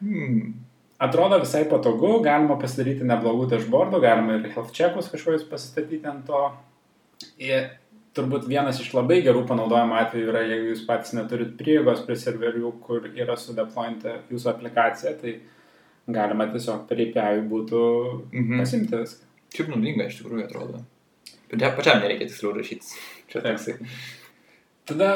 Hmm. 0.00 0.54
Atrodo 1.00 1.38
visai 1.40 1.64
patogu, 1.68 2.18
galima 2.24 2.58
pasidaryti 2.60 3.06
neblogų 3.08 3.46
dashboardų, 3.54 4.00
galima 4.02 4.36
ir 4.36 4.50
health 4.52 4.72
checkus 4.76 5.08
kažkokius 5.08 5.46
pasistatyti 5.48 6.04
ant 6.08 6.26
to. 6.28 6.42
Ir 7.40 7.70
turbūt 8.16 8.48
vienas 8.48 8.80
iš 8.82 8.90
labai 8.96 9.20
gerų 9.24 9.46
panaudojimo 9.48 9.96
atvejų 10.00 10.28
yra, 10.32 10.42
jeigu 10.48 10.72
jūs 10.72 10.84
patys 10.88 11.14
neturit 11.16 11.54
prieigos 11.60 12.02
prie 12.04 12.16
serverių, 12.20 12.72
kur 12.84 13.06
yra 13.14 13.36
sudeployinta 13.38 14.18
jūsų 14.32 14.50
aplikacija, 14.52 15.14
tai 15.20 15.36
galima 16.10 16.48
tiesiog 16.50 16.86
per 16.88 17.00
API 17.06 17.44
būtų 17.48 17.82
Mhm. 18.32 18.58
pasimti 18.60 18.96
viską. 18.96 19.24
Šiaip 19.54 19.68
naudinga 19.72 20.06
iš 20.06 20.20
tikrųjų 20.22 20.44
atrodo. 20.48 20.84
Pačiam 21.50 21.98
nereikia 22.02 22.28
tiksliau 22.28 22.52
rašyti. 22.54 22.86
Čia 23.30 23.40
toksai. 23.42 23.74
Tada 24.86 25.08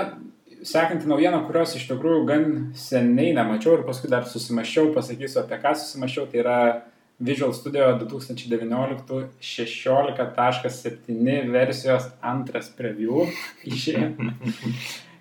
sekanti 0.64 1.08
naujiena, 1.08 1.46
kurios 1.46 1.76
iš 1.78 1.88
tikrųjų 1.90 2.26
gan 2.28 2.44
seniai 2.78 3.34
nemačiau 3.36 3.72
ir 3.78 3.82
paskui 3.86 4.08
dar 4.12 4.24
susimašiau, 4.28 4.84
pasakysiu 4.96 5.38
apie 5.42 5.56
ką 5.62 5.70
susimašiau, 5.78 6.24
tai 6.30 6.38
yra 6.42 6.58
Visual 7.24 7.52
Studio 7.54 7.98
2019 8.00 9.28
16.7 9.40 11.50
versijos 11.54 12.04
antras 12.20 12.68
preview 12.74 13.16
išėjo. 13.62 14.08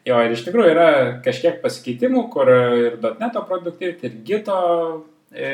Jo, 0.03 0.17
ir 0.19 0.31
iš 0.35 0.43
tikrųjų 0.43 0.69
yra 0.73 0.87
kažkiek 1.23 1.61
pasikeitimų, 1.63 2.21
kur 2.33 2.47
ir 2.51 2.97
.NET 2.99 3.35
produktivity, 3.47 4.03
ir 4.09 4.13
Gito 4.27 4.59
e, 5.31 5.47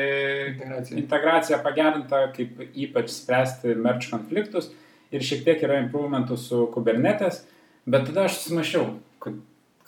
Integracija. 0.56 0.98
integracija 0.98 1.56
pagerinta, 1.62 2.34
kaip 2.34 2.58
ypač 2.74 3.14
spręsti 3.14 3.78
merch 3.78 4.10
konfliktus 4.10 4.72
ir 5.14 5.24
šiek 5.26 5.44
tiek 5.46 5.62
yra 5.66 5.80
improvementų 5.84 6.38
su 6.40 6.64
Kubernetes, 6.74 7.44
bet 7.90 8.08
tada 8.08 8.26
aš 8.28 8.38
susimašiau, 8.40 8.86
kad, 9.22 9.38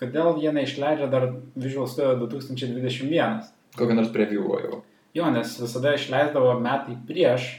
kodėl 0.01 0.41
jie 0.43 0.53
neišleidžia 0.55 1.11
dar 1.13 1.29
Visual 1.55 1.89
Studio 1.91 2.17
2021. 2.27 3.43
Kokią 3.79 3.97
nors 3.97 4.13
preview 4.15 4.47
jau. 4.61 4.83
Jo, 5.17 5.29
nes 5.33 5.53
visada 5.61 5.93
išleisdavo 5.97 6.55
metai 6.65 6.97
prieš, 7.09 7.51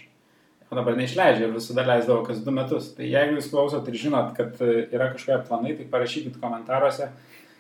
o 0.70 0.78
dabar 0.78 0.98
neišleidžia 0.98 1.48
ir 1.48 1.54
visada 1.54 1.86
leisdavo 1.86 2.24
kas 2.26 2.42
du 2.44 2.54
metus. 2.54 2.90
Tai 2.98 3.06
jeigu 3.06 3.38
jūs 3.38 3.52
klausot 3.52 3.88
ir 3.90 4.00
žinot, 4.02 4.34
kad 4.38 4.58
yra 4.64 5.12
kažkokie 5.14 5.44
planai, 5.48 5.76
tai 5.78 5.86
parašykit 5.92 6.40
komentaruose 6.42 7.12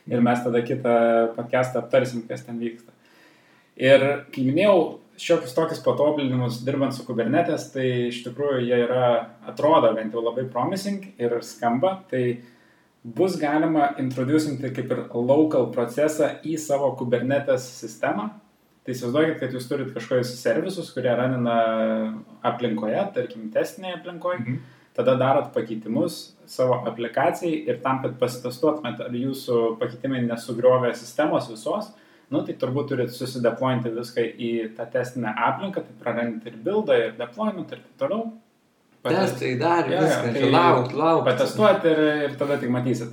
ir 0.09 0.23
mes 0.25 0.41
tada 0.43 0.63
kitą 0.65 0.95
podcastą 1.37 1.83
aptarsim, 1.83 2.25
kas 2.27 2.43
ten 2.45 2.59
vyksta. 2.61 2.91
Ir 3.79 4.03
kai 4.33 4.45
minėjau 4.45 4.79
šiokius 5.19 5.53
tokius 5.53 5.81
patobulinimus 5.83 6.61
dirbant 6.65 6.95
su 6.95 7.05
Kubernetes, 7.05 7.69
tai 7.73 8.09
iš 8.09 8.23
tikrųjų 8.25 8.63
jie 8.65 8.79
yra, 8.85 9.09
atrodo 9.47 9.93
bent 9.95 10.13
jau 10.13 10.23
labai 10.23 10.45
promising 10.49 11.13
ir 11.21 11.37
skamba. 11.45 11.99
Tai 12.09 12.23
bus 13.03 13.35
galima 13.37 13.91
introducinti 13.99 14.71
kaip 14.73 14.91
ir 14.91 15.03
local 15.13 15.69
procesą 15.75 16.37
į 16.43 16.57
savo 16.59 16.93
Kubernetes 16.99 17.67
sistemą. 17.81 18.29
Tai 18.83 18.91
įsivaizduokit, 18.91 19.37
kad 19.39 19.53
jūs 19.55 19.67
turit 19.69 19.91
kažkokius 19.95 20.33
servisus, 20.41 20.89
kurie 20.91 21.11
ranina 21.15 21.57
aplinkoje, 22.43 22.99
tarkim, 23.15 23.49
testinėje 23.53 23.99
aplinkoje, 24.01 24.39
Mhm. 24.39 24.57
tada 24.93 25.15
darot 25.15 25.53
pakeitimus 25.53 26.33
savo 26.45 26.83
aplikacijai 26.85 27.67
ir 27.67 27.79
tam, 27.81 28.01
kad 28.01 28.19
pasitestuotumėt, 28.19 28.99
ar 28.99 29.09
jūsų 29.09 29.79
pakeitimai 29.79 30.27
nesugriovė 30.27 30.93
sistemos 30.95 31.47
visos, 31.49 31.93
nu, 32.31 32.41
tai 32.45 32.55
turbūt 32.59 32.91
turit 32.91 33.11
susideplointi 33.13 33.91
viską 33.93 34.23
į 34.23 34.51
tą 34.77 34.87
testinę 34.93 35.33
aplinką, 35.49 35.83
tai 35.83 35.97
prarandit 35.99 36.47
ir 36.49 36.61
buildą, 36.65 36.97
ir 36.99 37.17
deployment, 37.19 37.71
ir 37.71 37.83
taip 37.83 37.99
toliau. 38.05 38.31
Testai 39.03 39.57
dar 39.59 39.89
jo, 39.91 39.99
viską. 39.99 40.31
tai 40.31 40.39
čia 40.39 40.51
Laukt, 40.53 40.95
laukt. 40.95 41.27
Patestuoti 41.27 41.91
ir, 41.91 42.01
ir 42.29 42.37
tada 42.39 42.57
tik 42.61 42.71
matysit. 42.71 43.11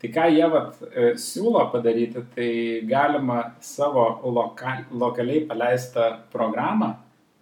Tai 0.00 0.10
ką 0.12 0.26
jie 0.32 0.46
vat, 0.52 0.76
e, 0.90 1.08
siūlo 1.20 1.66
padaryti, 1.72 2.22
tai 2.34 2.50
galima 2.88 3.40
savo 3.64 4.04
loka, 4.32 4.78
lokaliai 4.92 5.44
paleistą 5.48 6.10
programą 6.32 6.94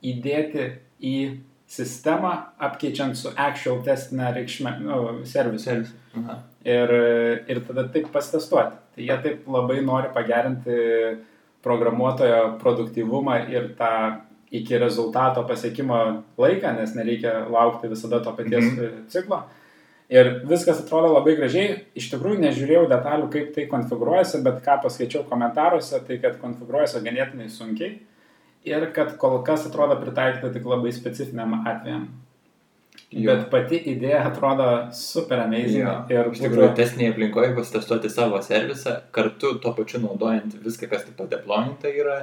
įdėti 0.02 0.66
į 0.98 1.16
sistemą, 1.68 2.32
apkeičiant 2.58 3.18
su 3.18 3.30
actual 3.37 3.82
testinę 3.87 4.32
reikšmę, 4.34 4.75
nu, 4.82 5.00
servisu. 5.28 5.64
Servis. 5.68 5.92
Ir, 6.68 6.90
ir 7.48 7.60
tada 7.64 7.87
taip 7.88 8.10
pasitestuoti. 8.12 8.76
Tai 8.94 9.04
jie 9.06 9.18
taip 9.25 9.46
labai 9.48 9.78
nori 9.80 10.10
pagerinti 10.12 10.75
programuotojo 11.64 12.58
produktyvumą 12.60 13.38
ir 13.48 13.70
tą 13.78 13.92
iki 14.52 14.78
rezultato 14.80 15.44
pasiekimo 15.48 16.00
laiką, 16.40 16.75
nes 16.76 16.94
nereikia 16.96 17.46
laukti 17.52 17.88
visada 17.88 18.20
to 18.25 18.32
paties 18.32 18.64
Mhm. 18.64 18.84
mhm. 18.84 19.08
ciklo. 19.08 19.42
Ir 20.08 20.40
viskas 20.48 20.80
atrodo 20.80 21.12
labai 21.12 21.37
gražiai. 21.37 21.84
Iš 21.94 22.10
tikrųjų 22.14 22.40
nežiūrėjau 22.40 22.87
detalių, 22.88 23.26
kaip 23.32 23.50
tai 23.54 23.66
konfigūruojasi, 23.68 24.42
bet 24.42 24.62
ką 24.64 24.78
paskaičiau 24.82 25.26
komentaruose, 25.28 26.00
tai 26.06 26.16
kad 26.18 26.38
konfigūruojasi 26.40 27.02
ganėtinai 27.04 27.48
sunkiai 27.52 27.98
ir 28.64 28.87
kad 28.96 29.18
kol 29.20 29.42
kas 29.44 29.66
atrodo 29.68 29.98
pritaikyta 30.00 30.52
tik 30.52 30.64
labai 30.64 30.92
specifiniam 30.92 31.60
atvejam. 31.60 32.08
Jo. 33.08 33.32
Bet 33.32 33.46
pati 33.48 33.78
idėja 33.88 34.20
atrodo 34.28 34.66
super 34.92 35.40
amazing. 35.40 35.80
Jo. 35.80 35.92
Ir 36.12 36.26
Iš 36.28 36.42
tikrųjų, 36.44 36.72
testinėje 36.76 37.14
aplinkoje 37.14 37.54
pasitestuoti 37.56 38.10
savo 38.12 38.40
servisą, 38.44 38.98
kartu 39.16 39.54
tuo 39.62 39.72
pačiu 39.78 40.02
naudojant 40.02 40.58
viską, 40.64 40.90
kas 40.90 41.06
taip 41.06 41.16
pat 41.16 41.30
deployinta 41.32 41.88
yra. 41.88 42.18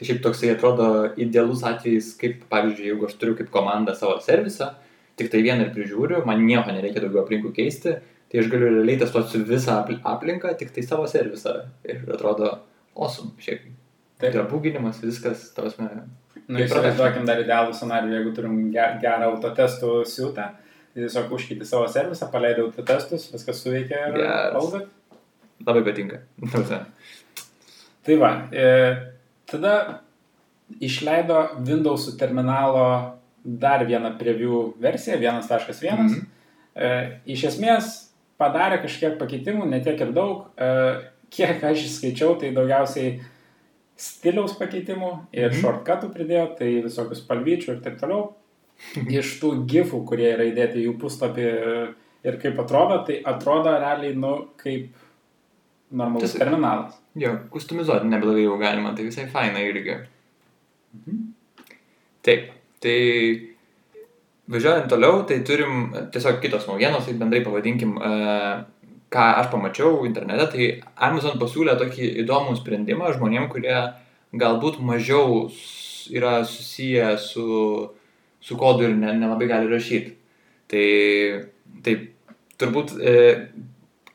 Tai 0.00 0.08
šiaip 0.08 0.22
toksai 0.24 0.54
atrodo 0.54 0.86
idealus 1.20 1.60
atvejis, 1.68 2.14
kaip 2.16 2.46
pavyzdžiui, 2.48 2.86
jeigu 2.88 3.04
aš 3.04 3.18
turiu 3.20 3.34
kaip 3.36 3.50
komanda 3.52 3.92
savo 3.98 4.14
servisą, 4.24 4.70
tik 5.20 5.28
tai 5.28 5.42
vieną 5.44 5.66
ir 5.66 5.74
prižiūriu, 5.74 6.22
man 6.24 6.40
nieko 6.46 6.72
nereikia 6.72 7.02
daugiau 7.04 7.26
aplinkų 7.26 7.52
keisti, 7.58 7.98
tai 8.32 8.40
aš 8.40 8.48
galiu 8.48 8.70
realiai 8.78 8.96
testuoti 9.02 9.42
visą 9.44 9.76
apl- 9.82 10.00
aplinką, 10.08 10.54
tik 10.56 10.72
tai 10.72 10.86
savo 10.88 11.04
servisą. 11.10 11.66
Ir 11.84 12.00
atrodo, 12.16 12.54
awesome, 12.96 13.34
šiaip. 13.44 13.68
Tai 14.16 14.30
Taip. 14.30 14.38
yra 14.38 14.48
būginimas, 14.48 15.04
viskas, 15.04 15.50
tavas 15.52 15.76
me. 16.50 16.58
Nu, 16.58 16.64
įsivaizduokim 16.66 17.28
dar 17.28 17.40
idealų 17.42 17.74
scenarijų, 17.76 18.16
jeigu 18.18 18.34
turim 18.36 18.56
ge- 18.74 18.88
gerą 19.02 19.30
autotestų 19.30 20.00
siūtą, 20.10 20.46
tai 20.90 21.04
tiesiog 21.04 21.30
užkyti 21.36 21.68
savo 21.68 21.86
servisą, 21.90 22.28
paleidai 22.32 22.64
autotestus, 22.66 23.28
viskas 23.32 23.62
suveikia 23.62 24.08
ir 24.10 24.18
valdat. 24.56 24.90
Labai 25.66 25.84
patinka. 25.86 26.22
Tai 28.00 28.14
va, 28.16 28.30
e, 28.48 28.68
tada 29.44 30.00
išleido 30.80 31.42
Windows 31.66 32.06
terminalo 32.16 32.84
dar 33.44 33.84
vieną 33.86 34.14
preview 34.18 34.72
versiją, 34.80 35.18
1.1. 35.20 35.98
Mhm. 36.00 36.22
E, 36.74 36.90
iš 37.28 37.44
esmės 37.50 37.90
padarė 38.40 38.80
kažkiek 38.80 39.18
pakeitimų, 39.20 39.68
ne 39.68 39.82
tiek 39.84 40.00
ir 40.00 40.14
daug. 40.16 40.48
E, 40.56 40.70
kiek 41.30 41.62
aš 41.64 41.84
įskaičiau, 41.86 42.38
tai 42.40 42.54
daugiausiai 42.56 43.20
stiliaus 44.00 44.54
pakeitimų 44.58 45.10
ir 45.36 45.50
Mhm. 45.50 45.60
shortcutų 45.60 46.08
pridėjo, 46.14 46.44
tai 46.58 46.70
visokius 46.86 47.20
spalvyčių 47.24 47.74
ir 47.74 47.80
taip 47.84 47.98
toliau. 48.00 48.32
Iš 48.96 49.34
tų 49.42 49.66
gifų, 49.68 49.98
kurie 50.08 50.30
yra 50.32 50.46
įdėti 50.48 50.80
jų 50.86 50.94
puslapį 51.02 51.44
e, 51.44 51.94
ir 52.24 52.38
kaip 52.40 52.58
atrodo, 52.62 53.02
tai 53.04 53.18
atrodo 53.28 53.74
realiai, 53.76 54.14
nu, 54.16 54.48
kaip 54.56 54.88
normalus 55.92 56.32
Tas- 56.32 56.38
terminalas. 56.40 56.94
Jo, 57.16 57.34
kustomizuoti 57.50 58.06
neblogai 58.08 58.44
jau 58.46 58.56
galima, 58.58 58.94
tai 58.96 59.04
visai 59.04 59.26
faina 59.26 59.58
irgi. 59.60 59.98
Mhm. 60.96 61.20
Taip, 62.22 62.50
tai 62.80 62.96
važiuojant 64.50 64.88
toliau, 64.90 65.26
tai 65.28 65.40
turim 65.46 65.92
tiesiog 66.12 66.40
kitos 66.42 66.66
naujienos, 66.66 67.04
tai 67.06 67.14
bendrai 67.20 67.44
pavadinkim, 67.44 67.98
e, 68.00 68.64
ką 69.10 69.28
aš 69.42 69.48
pamačiau 69.52 70.04
internete, 70.06 70.46
tai 70.52 70.66
Amazon 71.08 71.38
pasiūlė 71.40 71.76
tokį 71.80 72.12
įdomų 72.24 72.58
sprendimą 72.60 73.14
žmonėm, 73.16 73.48
kurie 73.52 73.78
galbūt 74.30 74.78
mažiau 74.86 75.48
yra 76.10 76.40
susiję 76.46 77.16
su 77.18 77.48
su 78.40 78.56
kodu 78.56 78.84
ir 78.88 78.96
ne, 78.96 79.12
nelabai 79.18 79.48
gali 79.48 79.68
rašyti. 79.70 80.14
Tai, 80.70 80.86
tai 81.84 81.96
turbūt 82.60 82.94
e, 82.96 83.14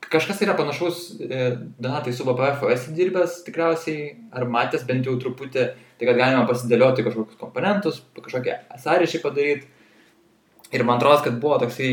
kažkas 0.10 0.42
yra 0.46 0.56
panašaus, 0.58 1.06
e, 1.22 1.48
Donatai, 1.82 2.14
su 2.16 2.26
BPF 2.28 2.66
esi 2.74 2.96
dirbęs 2.98 3.42
tikriausiai, 3.46 4.14
ar 4.36 4.48
matęs 4.50 4.86
bent 4.88 5.08
jau 5.08 5.18
truputį, 5.22 5.68
tai 6.00 6.10
kad 6.10 6.20
galima 6.20 6.46
pasidėlioti 6.50 7.06
kažkokius 7.06 7.40
komponentus, 7.42 8.02
kažkokią 8.18 8.60
sąryšį 8.84 9.24
padaryti. 9.24 9.72
Ir 10.74 10.84
man 10.88 10.98
atrodo, 10.98 11.22
kad 11.28 11.38
buvo 11.40 11.60
toksai 11.62 11.92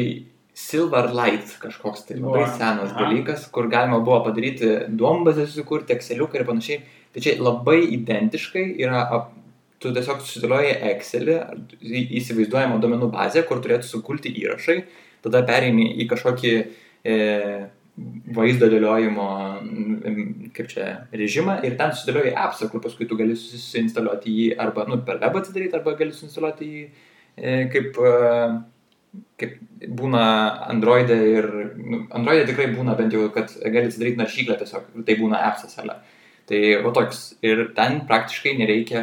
Silverlight 0.55 1.55
kažkoks 1.63 2.05
tai 2.09 2.19
labai 2.19 2.45
Buvo. 2.45 2.57
senas 2.59 2.91
Aha. 2.93 3.05
dalykas, 3.05 3.47
kur 3.51 3.71
galima 3.73 4.03
buvo 4.05 4.19
padaryti 4.27 4.69
duombazę 4.89 5.47
susikurti, 5.47 5.95
Exceliuką 5.97 6.37
ir 6.37 6.45
panašiai. 6.49 6.83
Tai 7.13 7.23
čia 7.25 7.39
labai 7.41 7.79
identiškai 7.95 8.67
yra, 8.85 9.01
ap, 9.17 9.31
tu 9.81 9.93
tiesiog 9.97 10.21
susidėlioji 10.21 10.75
Excelį, 10.93 11.39
įsivaizduojamą 12.21 12.81
duomenų 12.83 13.09
bazę, 13.13 13.45
kur 13.49 13.63
turėtų 13.65 13.89
sukulti 13.89 14.33
įrašai, 14.43 14.83
tada 15.25 15.43
pereini 15.49 15.89
į 16.05 16.09
kažkokį 16.13 16.53
e, 16.53 17.17
vaizdo 18.37 18.69
dėliojimo, 18.73 19.29
kaip 20.57 20.69
čia, 20.71 20.87
režimą 21.17 21.59
ir 21.67 21.77
ten 21.81 21.93
susidėlioji 21.97 22.37
appsą, 22.45 22.69
kur 22.73 22.85
paskui 22.85 23.09
tu 23.09 23.17
gali 23.17 23.37
susinstaliuoti 23.37 24.37
jį 24.37 24.47
arba 24.61 24.87
nu, 24.89 25.01
per 25.05 25.21
web 25.21 25.41
atsidaryti, 25.41 25.77
arba 25.81 25.97
gali 25.99 26.13
susinstaliuoti 26.13 26.71
jį 26.71 26.85
e, 27.37 27.57
kaip, 27.73 28.01
e, 28.01 28.15
kaip 29.41 29.59
būna 29.99 30.23
Android'e 30.73 31.19
ir 31.35 31.49
nu, 31.77 32.03
Android'e 32.15 32.47
tikrai 32.49 32.71
būna 32.73 32.97
bent 32.97 33.13
jau, 33.13 33.27
kad 33.35 33.53
gali 33.63 33.91
atsidaryti 33.91 34.21
naršyklę 34.21 34.57
tiesiog 34.61 34.89
ir 34.97 35.07
tai 35.09 35.17
būna 35.21 35.41
appsas 35.51 35.77
ale. 35.83 35.99
Tai 36.49 36.61
va 36.85 36.91
toks. 36.97 37.21
Ir 37.45 37.69
ten 37.77 38.01
praktiškai 38.09 38.57
nereikia 38.59 39.03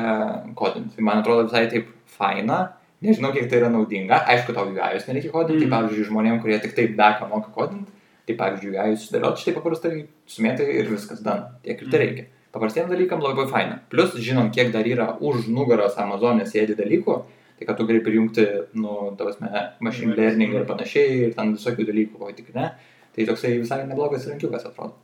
kodinti. 0.59 0.95
Tai 0.97 1.05
man 1.07 1.21
atrodo 1.21 1.47
visai 1.47 1.69
taip 1.71 1.87
faina. 2.17 2.59
Nežinau, 3.05 3.31
kiek 3.31 3.47
tai 3.49 3.61
yra 3.61 3.69
naudinga. 3.71 4.25
Aišku, 4.33 4.53
tau 4.55 4.67
UI'us 4.67 5.07
nereikia 5.07 5.31
kodinti. 5.31 5.63
Mm. 5.63 5.69
Tai 5.69 5.77
pavyzdžiui, 5.77 6.09
žmonėm, 6.09 6.41
kurie 6.43 6.59
tik 6.59 6.75
taip 6.75 6.97
beką 6.99 7.29
moka 7.31 7.53
kodinti, 7.55 7.93
tai 8.27 8.35
pavyzdžiui, 8.41 8.73
UI'us 8.75 9.05
sudėlioti 9.07 9.45
štai 9.45 9.55
paprastai, 9.55 9.93
sumėtai 10.27 10.67
ir 10.81 10.91
viskas 10.91 11.23
dan. 11.23 11.47
Tiek 11.63 11.79
ir 11.79 11.87
tai 11.87 11.99
Mm. 11.99 12.03
reikia. 12.03 12.25
Paprastiem 12.51 12.89
dalykam 12.89 13.21
labai 13.23 13.47
faina. 13.47 13.79
Plus, 13.89 14.11
žinom, 14.17 14.51
kiek 14.51 14.73
dar 14.73 14.83
yra 14.83 15.15
už 15.21 15.47
nugaros 15.47 15.95
Amazonė 15.95 16.43
sėdi 16.49 16.75
dalykų, 16.75 17.21
tai 17.59 17.67
kad 17.67 17.75
tu 17.75 17.85
gali 17.89 17.99
prijungti, 17.99 18.45
nu, 18.79 19.11
tavasme, 19.19 19.49
machine 19.83 20.15
learning 20.15 20.55
ir 20.55 20.67
panašiai, 20.69 21.17
ir 21.25 21.33
ten 21.35 21.51
visokių 21.57 21.85
dalykų, 21.89 22.21
o 22.23 22.31
tik 22.35 22.53
ne. 22.55 22.69
Tai 23.15 23.25
toksai 23.27 23.57
visai 23.59 23.81
neblogas 23.83 24.23
įrankiukas 24.29 24.69
atrodo. 24.69 24.95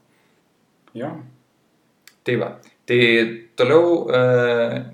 Jo. 0.95 1.11
Tai 2.23 2.35
va. 2.39 2.53
Tai 2.87 2.99
toliau 3.59 4.05
e, 4.07 4.19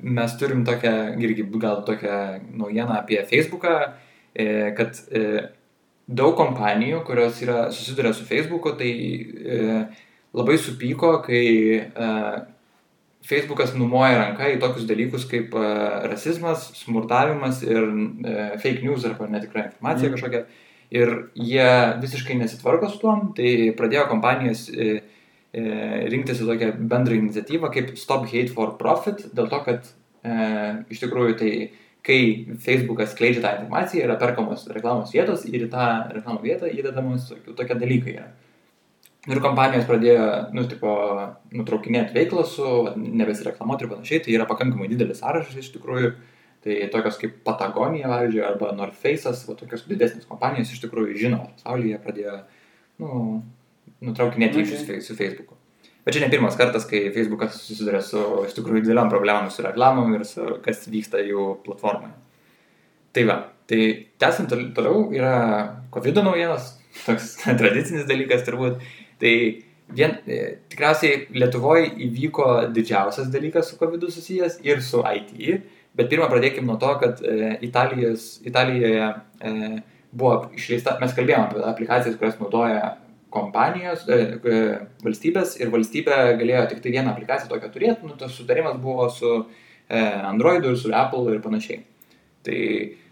mes 0.02 0.38
turim 0.40 0.64
tokią, 0.66 0.94
irgi 1.22 1.46
gal 1.62 1.84
tokią 1.86 2.18
naujieną 2.58 2.98
apie 2.98 3.22
Facebooką, 3.30 3.76
e, 4.34 4.48
kad 4.78 4.98
e, 5.12 5.52
daug 6.08 6.34
kompanijų, 6.40 7.04
kurios 7.06 7.44
yra 7.46 7.68
susiduria 7.70 8.16
su 8.18 8.26
Facebooku, 8.26 8.74
tai 8.80 8.90
e, 8.90 9.70
labai 10.34 10.58
supyko, 10.58 11.20
kai 11.28 11.46
e, 11.78 12.10
Facebookas 13.28 13.76
numoja 13.78 14.18
ranką 14.18 14.48
į 14.56 14.60
tokius 14.62 14.88
dalykus 14.90 15.28
kaip 15.30 15.54
e, 15.56 15.64
rasizmas, 16.12 16.70
smurtavimas 16.82 17.62
ir 17.64 17.84
e, 17.86 18.36
fake 18.64 18.82
news 18.84 19.06
arba 19.06 19.28
netikra 19.30 19.68
informacija 19.70 20.10
Mhm. 20.10 20.16
kažkokia. 20.18 20.44
Ir 20.92 21.12
jie 21.36 21.68
visiškai 22.02 22.36
nesitvarko 22.36 22.90
su 22.92 22.98
tuom, 23.00 23.34
tai 23.38 23.72
pradėjo 23.78 24.10
kompanijos 24.10 24.66
e, 24.74 25.02
e, 25.54 25.62
rinktis 26.12 26.42
į 26.44 26.48
tokią 26.50 26.72
bendrą 26.92 27.16
iniciatyvą 27.16 27.70
kaip 27.72 27.94
Stop 27.98 28.26
Hate 28.28 28.52
for 28.52 28.74
Profit, 28.78 29.24
dėl 29.34 29.48
to, 29.48 29.62
kad 29.64 29.88
e, 30.24 30.84
iš 30.92 31.00
tikrųjų 31.06 31.38
tai 31.40 31.54
kai 32.04 32.46
Facebookas 32.60 33.12
skleidžia 33.14 33.42
tą 33.46 33.54
informaciją, 33.62 34.04
yra 34.08 34.16
perkamos 34.20 34.66
reklamos 34.74 35.12
vietos 35.14 35.46
ir 35.46 35.68
į 35.68 35.72
tą 35.72 35.88
reklamų 36.18 36.42
vietą 36.44 36.68
įdedamos 36.74 37.30
tokie 37.56 37.76
dalykai. 37.78 38.16
Yra. 38.18 38.28
Ir 39.30 39.38
kompanijos 39.38 39.86
pradėjo, 39.86 40.24
nu, 40.58 40.64
tipo, 40.66 40.92
nutraukinėti 41.54 42.16
veiklą 42.16 42.42
su, 42.50 42.68
nebesireklamuoti 42.98 43.86
ir 43.86 43.92
panašiai, 43.92 44.22
tai 44.26 44.34
yra 44.34 44.48
pakankamai 44.50 44.90
didelis 44.90 45.22
sąrašas 45.22 45.60
iš 45.62 45.70
tikrųjų. 45.76 46.16
Tai 46.62 46.78
tokios 46.94 47.18
kaip 47.22 47.40
Patagonija, 47.46 48.10
pavyzdžiui, 48.10 48.42
arba 48.46 48.72
North 48.78 48.98
Face'as, 49.02 49.44
va, 49.48 49.56
tokios 49.58 49.86
didesnės 49.90 50.28
kompanijos 50.30 50.74
iš 50.74 50.82
tikrųjų 50.84 51.18
žino 51.18 51.40
pasaulyje, 51.56 51.98
pradėjo, 52.02 52.36
nu, 53.02 53.22
nutraukinėti 54.06 54.58
Okay. 54.58 54.66
ryšius 54.66 54.84
okay. 54.86 55.02
su 55.06 55.18
Facebooku. 55.18 55.58
Bet 56.06 56.16
čia 56.16 56.24
ne 56.26 56.32
pirmas 56.34 56.58
kartas, 56.58 56.88
kai 56.90 57.12
Facebookas 57.14 57.60
susiduria 57.62 58.02
su 58.02 58.22
iš 58.48 58.56
tikrųjų 58.58 58.86
dideliam 58.88 59.10
problemam 59.10 59.50
su 59.54 59.62
reklamom 59.66 60.14
ir 60.18 60.26
su 60.26 60.58
kas 60.66 60.88
vyksta 60.90 61.22
jų 61.22 61.60
platformoje. 61.66 62.14
Tai 63.14 63.26
va, 63.30 63.38
tai 63.70 63.82
tęsiant 64.22 64.50
tol- 64.50 64.72
toliau 64.74 65.04
yra 65.14 65.36
COVID 65.94 66.24
naujienos, 66.26 66.72
toks 67.06 67.36
tradicinis 67.62 68.10
dalykas 68.10 68.46
turbūt. 68.48 68.82
Tai 69.22 69.36
vien, 69.94 70.16
e, 70.26 70.40
tikriausiai 70.72 71.28
Lietuvoje 71.36 71.92
įvyko 72.08 72.48
didžiausias 72.76 73.30
dalykas 73.34 73.72
su 73.72 73.78
COVID 73.80 74.08
susijęs 74.10 74.60
ir 74.66 74.82
su 74.86 75.04
IT, 75.06 75.62
bet 75.98 76.10
pirmą 76.12 76.30
pradėkime 76.32 76.68
nuo 76.70 76.80
to, 76.82 76.94
kad 77.02 77.22
e, 77.22 77.58
Italijos, 77.68 78.40
Italijoje 78.48 79.10
e, 79.12 79.54
buvo 80.12 80.36
išleista, 80.58 80.98
mes 81.02 81.14
kalbėjome 81.16 81.52
apie 81.52 81.66
aplikacijas, 81.70 82.18
kurias 82.20 82.40
naudoja 82.40 82.96
kompanijos, 83.32 84.02
valstybės 85.06 85.54
ir 85.62 85.70
valstybė 85.72 86.16
galėjo 86.36 86.66
tik 86.68 86.82
tai 86.84 86.92
vieną 86.98 87.14
aplikaciją 87.14 87.48
tokią 87.54 87.70
turėti, 87.72 88.04
nu, 88.04 88.18
tas 88.20 88.34
sutarimas 88.36 88.76
buvo 88.84 89.06
su 89.08 89.30
Androidu 89.88 90.74
ir 90.74 90.80
su 90.82 90.92
Apple 90.92 91.38
ir 91.38 91.40
panašiai. 91.40 91.80
Tai, 92.44 92.58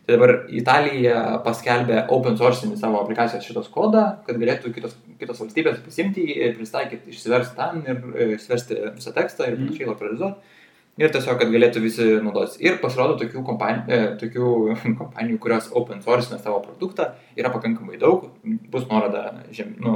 tai 0.10 0.17
dabar 0.17 0.32
Italija 0.50 1.19
paskelbė 1.45 2.04
open 2.15 2.38
sourcinį 2.39 2.78
savo 2.82 3.04
aplikacijos 3.04 3.45
šitos 3.45 3.67
kodą, 3.74 4.06
kad 4.26 4.39
galėtų 4.41 4.72
kitos, 4.74 4.95
kitos 5.22 5.39
valstybės 5.43 5.78
pasimti 5.86 6.26
jį, 6.26 6.48
pristaikyti, 6.58 7.13
išsiversti 7.13 7.56
ten 7.60 7.84
ir 7.86 8.00
e, 8.17 8.28
išsiversti 8.39 8.80
visą 8.98 9.13
tekstą 9.13 9.45
ir 9.52 9.58
Mhm. 9.60 9.67
panašiai 9.69 9.89
lokalizuoti. 9.91 10.56
Ir 11.00 11.12
tiesiog, 11.13 11.38
kad 11.39 11.48
galėtų 11.54 11.80
visi 11.86 12.06
naudotis. 12.26 12.58
Ir 12.60 12.80
pasirodo 12.82 13.15
tokių 13.22 13.43
kompanijų, 13.48 13.84
e, 13.88 14.00
tokių 14.19 14.50
kompanijų 15.02 15.38
kurios 15.39 15.69
open 15.72 16.02
sourcina 16.04 16.39
savo 16.41 16.60
produktą, 16.65 17.12
yra 17.39 17.54
pakankamai 17.54 18.00
daug. 18.02 18.26
Bus 18.74 18.88
nuoroda 18.89 19.45
žem, 19.56 19.76
nu, 19.80 19.93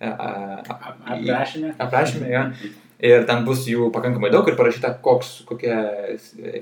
e, 0.00 0.10
Aprašymė. 0.10 1.74
aprašyme, 1.78 2.28
jo. 2.34 2.42
Ir 3.02 3.24
ten 3.26 3.40
bus 3.42 3.64
jų 3.66 3.88
pakankamai 3.90 4.28
daug 4.30 4.46
ir 4.46 4.54
parašyta, 4.54 4.92
koks, 5.02 5.40
kokie 5.48 5.72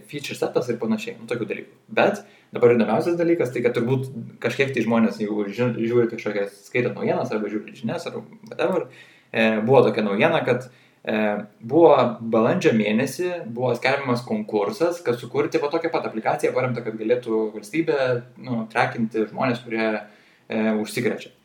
feature 0.09 0.37
setas 0.38 0.70
ir 0.72 0.79
panašiai, 0.81 1.18
nu, 1.18 1.26
tokių 1.29 1.48
dalykų. 1.50 1.74
Bet 1.92 2.22
dabar 2.57 2.72
įdomiausias 2.72 3.18
dalykas, 3.18 3.53
tai 3.53 3.61
kad 3.66 3.76
turbūt 3.76 4.09
kažkiek 4.40 4.72
tai 4.72 4.85
žmonės 4.87 5.20
ži- 5.20 5.74
žiūri 5.76 6.09
kažkokias, 6.14 6.55
skaito 6.70 6.94
naujienas 6.94 7.35
arba 7.35 7.50
žiūri 7.53 7.76
žinias 7.76 8.09
ar 8.09 8.16
whatever, 8.48 8.87
e, 9.33 9.61
buvo 9.61 9.83
tokia 9.85 10.07
naujiena, 10.07 10.40
kad 10.48 10.70
e, 11.05 11.44
buvo 11.61 11.92
balandžio 12.33 12.72
mėnesį, 12.72 13.44
buvo 13.53 13.74
skelbiamas 13.76 14.24
konkursas, 14.24 15.05
kad 15.05 15.20
sukurti 15.20 15.61
va 15.61 15.68
tokią 15.68 15.92
pat 15.92 16.09
aplikaciją 16.09 16.57
paremtą, 16.57 16.81
kad 16.88 16.96
galėtų 16.96 17.50
valstybė 17.59 18.00
nu, 18.48 18.64
trekinti 18.72 19.29
žmonės, 19.29 19.61
kurie 19.68 19.87
e, 19.92 20.72
užsikrečia. 20.81 21.37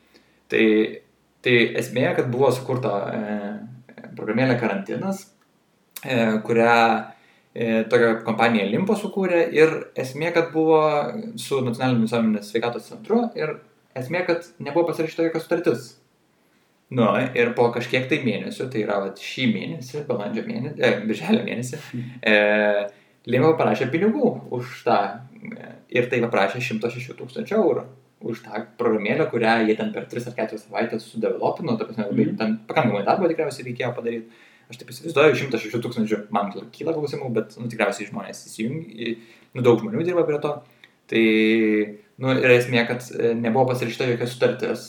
Tai, 0.47 0.65
tai 1.43 1.62
esmė, 1.84 2.13
kad 2.15 2.31
buvo 2.31 2.55
sukurta 2.55 2.97
e, 3.12 3.29
programėlė 4.17 4.58
karantinas, 4.60 5.25
e, 6.04 6.17
kurią 6.45 6.78
e, 7.54 7.84
tokia 7.91 8.15
kompanija 8.25 8.67
Limpo 8.69 8.97
sukūrė 8.99 9.45
ir 9.56 9.75
esmė, 9.97 10.32
kad 10.36 10.51
buvo 10.56 10.82
su 11.41 11.62
nacionaliniu 11.65 12.08
visuomenės 12.08 12.51
sveikatos 12.51 12.89
centru 12.91 13.25
ir 13.38 13.58
esmė, 13.95 14.25
kad 14.28 14.49
nebuvo 14.60 14.89
pasirašyta 14.89 15.30
jokia 15.30 15.43
sutartis. 15.43 15.93
Nu, 16.95 17.08
ir 17.34 17.49
po 17.58 17.71
kažkiek 17.73 18.06
tai 18.10 18.19
mėnesių, 18.21 18.67
tai 18.69 18.84
yra 18.84 18.99
vat, 19.01 19.21
šį 19.21 19.47
mėnesį, 19.56 20.04
balandžio 20.06 20.43
mėnesį, 20.45 20.78
e, 20.78 20.91
birželio 21.10 21.41
mėnesį, 21.47 21.82
e, 22.21 22.36
Limpo 23.25 23.56
parašė 23.58 23.88
pinigų 23.89 24.28
už 24.54 24.84
tą 24.86 24.97
e, 25.49 25.71
ir 25.97 26.12
tai 26.12 26.19
paprašė 26.21 26.62
106 26.62 27.15
tūkstančių 27.17 27.56
eurų 27.58 27.88
už 28.21 28.41
tą 28.45 28.62
programėlę, 28.80 29.28
kurią 29.32 29.67
jie 29.67 29.75
ten 29.78 29.91
per 29.93 30.06
3 30.10 30.28
ar 30.32 30.34
4 30.38 30.58
savaitės 30.62 31.04
sudevelopino, 31.12 31.78
ta 31.78 31.86
prasme, 31.86 32.06
labai 32.10 32.25
Mhm. 32.25 32.38
ten 32.38 32.60
pakankamai 32.67 33.04
darbo 33.06 33.28
tikriausiai 33.28 33.65
reikėjo 33.67 33.93
padaryti. 33.95 34.25
Aš 34.69 34.78
taip 34.78 34.89
įsivaizduoju, 34.89 35.36
106 35.36 35.82
tūkstančių, 35.84 36.17
man 36.32 36.49
kyla 36.73 36.93
klausimų, 36.95 37.28
bet 37.34 37.54
nu, 37.60 37.67
tikriausiai 37.69 38.08
žmonės 38.10 38.45
įsijungia, 38.47 39.17
nu, 39.54 39.62
daug 39.62 39.80
žmonių 39.80 40.04
dirba 40.08 40.23
prie 40.25 40.39
to. 40.41 40.54
Tai, 41.06 41.23
nu, 42.17 42.32
ir 42.34 42.49
esmė, 42.56 42.88
kad 42.88 43.04
e, 43.13 43.34
nebuvo 43.38 43.67
pasirašyta 43.69 44.08
jokia 44.10 44.25
sutartis 44.25 44.88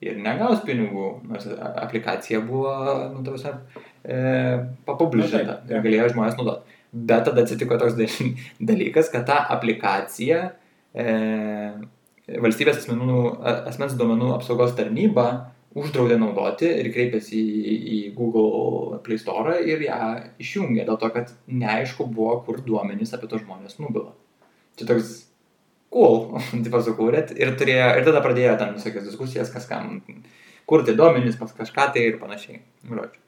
ir 0.00 0.16
negaus 0.22 0.60
pinigų, 0.62 1.08
nors 1.26 1.48
aplikacija 1.58 2.38
buvo, 2.46 2.70
nu, 3.16 3.24
tavasi, 3.26 3.50
e, 4.04 4.20
papublišinta 4.86 5.62
ir 5.72 5.82
galėjo 5.82 6.12
žmonės 6.14 6.36
naudoti. 6.38 6.62
Bet 6.92 7.24
tada 7.26 7.42
atsitiko 7.42 7.78
toks 7.80 7.94
daly- 7.98 8.36
dalykas, 8.70 9.10
kad 9.10 9.26
ta 9.26 9.40
aplikacija 9.56 10.52
e, 10.94 11.72
valstybės 12.26 12.80
asmenų, 12.82 13.20
asmens 13.70 13.94
duomenų 13.98 14.32
apsaugos 14.36 14.74
tarnyba 14.78 15.26
uždraudė 15.76 16.16
naudoti 16.18 16.68
ir 16.80 16.88
kreipėsi 16.94 17.38
į, 17.38 17.76
į 17.96 17.98
Google 18.16 19.00
Play 19.04 19.20
Store 19.20 19.58
ir 19.68 19.82
ją 19.84 19.98
išjungė 20.42 20.86
dėl 20.88 20.98
to, 21.00 21.10
kad 21.12 21.34
neaišku 21.46 22.08
buvo, 22.08 22.38
kur 22.46 22.62
duomenys 22.64 23.12
apie 23.16 23.28
tos 23.30 23.44
žmonės 23.44 23.78
nugula. 23.82 24.14
Čia 24.80 24.88
toks 24.88 25.12
cool, 25.92 26.40
tipo 26.64 26.80
sukūrėt 26.82 27.36
ir, 27.36 27.54
turėjo, 27.60 27.92
ir 28.00 28.08
tada 28.08 28.24
pradėjo 28.24 28.56
ten 28.62 28.74
visokias 28.78 29.06
diskusijas, 29.10 29.52
kas 29.52 29.68
kam 29.68 30.00
kurti 30.66 30.96
duomenys, 30.98 31.38
pas 31.38 31.52
kažką 31.54 31.90
tai 31.94 32.08
ir 32.10 32.20
panašiai. 32.22 32.62
Žodžiu. 32.88 33.22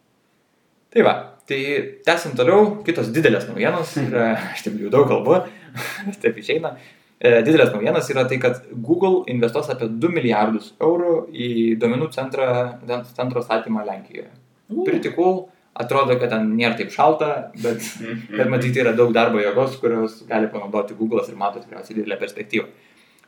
Tai 0.89 1.03
va, 1.05 1.13
tai 1.45 1.61
tęsim 2.07 2.33
toliau, 2.37 2.79
kitos 2.85 3.11
didelės 3.13 3.45
naujienos, 3.51 3.93
ir 4.01 4.15
aš 4.55 4.65
taip 4.65 4.81
jau 4.81 4.93
daug 4.93 5.05
kalbu, 5.11 5.43
taip 6.23 6.41
išeina. 6.41 6.79
E, 7.18 7.31
didelės 7.42 7.72
naujienos 7.74 8.09
yra 8.12 8.22
tai, 8.31 8.38
kad 8.42 8.61
Google 8.70 9.24
investuos 9.33 9.70
apie 9.72 9.88
2 9.90 10.11
milijardus 10.14 10.72
eurų 10.78 11.14
į 11.35 11.48
duomenų 11.83 12.11
centrą, 12.14 12.48
centro 13.16 13.42
statymą 13.42 13.83
Lenkijoje. 13.88 14.28
Pretty 14.87 15.11
cool, 15.16 15.48
atrodo, 15.74 16.14
kad 16.20 16.31
ten 16.31 16.52
nėra 16.54 16.76
taip 16.78 16.92
šalta, 16.94 17.31
bet, 17.64 17.83
bet 18.31 18.52
matyti 18.52 18.85
yra 18.85 18.92
daug 18.94 19.11
darbo 19.16 19.40
jėgos, 19.42 19.81
kurios 19.83 20.20
gali 20.28 20.50
panaudoti 20.52 20.94
Google'as 20.98 21.33
ir 21.33 21.40
mato 21.40 21.62
tikriausiai 21.64 21.98
didelę 21.98 22.20
perspektyvą. 22.20 22.68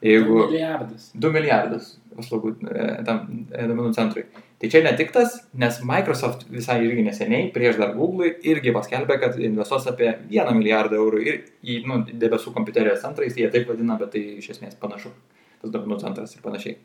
Jeigu 0.07 0.37
2 0.38 0.46
milijardus. 0.53 1.11
2 1.26 1.35
milijardus 1.35 1.90
paslaugų 2.14 2.55
e, 2.70 2.87
tam 3.09 3.26
e, 3.50 3.66
duomenų 3.66 3.90
centrui. 3.96 4.24
Tai 4.61 4.68
čia 4.68 4.83
ne 4.85 4.90
tik 4.92 5.09
tas, 5.14 5.38
nes 5.57 5.79
Microsoft 5.88 6.42
visai 6.53 6.83
irgi 6.85 7.07
neseniai, 7.07 7.46
prieš 7.55 7.79
dar 7.81 7.94
Google, 7.96 8.29
irgi 8.44 8.75
paskelbė, 8.77 9.16
kad 9.23 9.38
investuos 9.40 9.87
apie 9.88 10.11
1 10.29 10.53
milijardą 10.59 10.99
eurų 11.01 11.23
ir 11.25 11.38
į 11.64 11.79
nu, 11.88 12.03
debesų 12.11 12.53
kompiuterijos 12.53 13.01
centrais, 13.01 13.38
jie 13.40 13.49
taip 13.53 13.73
vadina, 13.73 13.96
bet 14.01 14.12
tai 14.12 14.23
iš 14.42 14.51
esmės 14.59 14.77
panašu, 14.83 15.14
tas 15.62 15.73
duomenų 15.73 16.01
centras 16.05 16.37
ir 16.37 16.44
panašiai. 16.44 16.77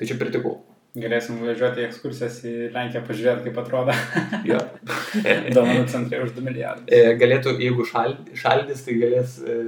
Tai 0.00 0.08
čia 0.08 0.16
pritikau. 0.16 0.56
Galėsim 0.96 1.44
važiuoti 1.44 1.82
į 1.82 1.86
ekskursijas 1.90 2.40
į 2.48 2.54
Lenkiją, 2.72 3.04
pažiūrėti, 3.04 3.44
kaip 3.44 3.60
atrodo. 3.60 3.92
Jo. 4.48 4.64
duomenų 5.58 5.84
centrai 5.92 6.24
už 6.24 6.32
2 6.40 6.48
milijardus. 6.48 6.88
E, 6.88 7.12
galėtų, 7.20 7.58
jeigu 7.60 7.84
šald, 7.92 8.32
šaldys, 8.40 8.86
tai 8.88 8.96
galės 9.04 9.36
e, 9.44 9.60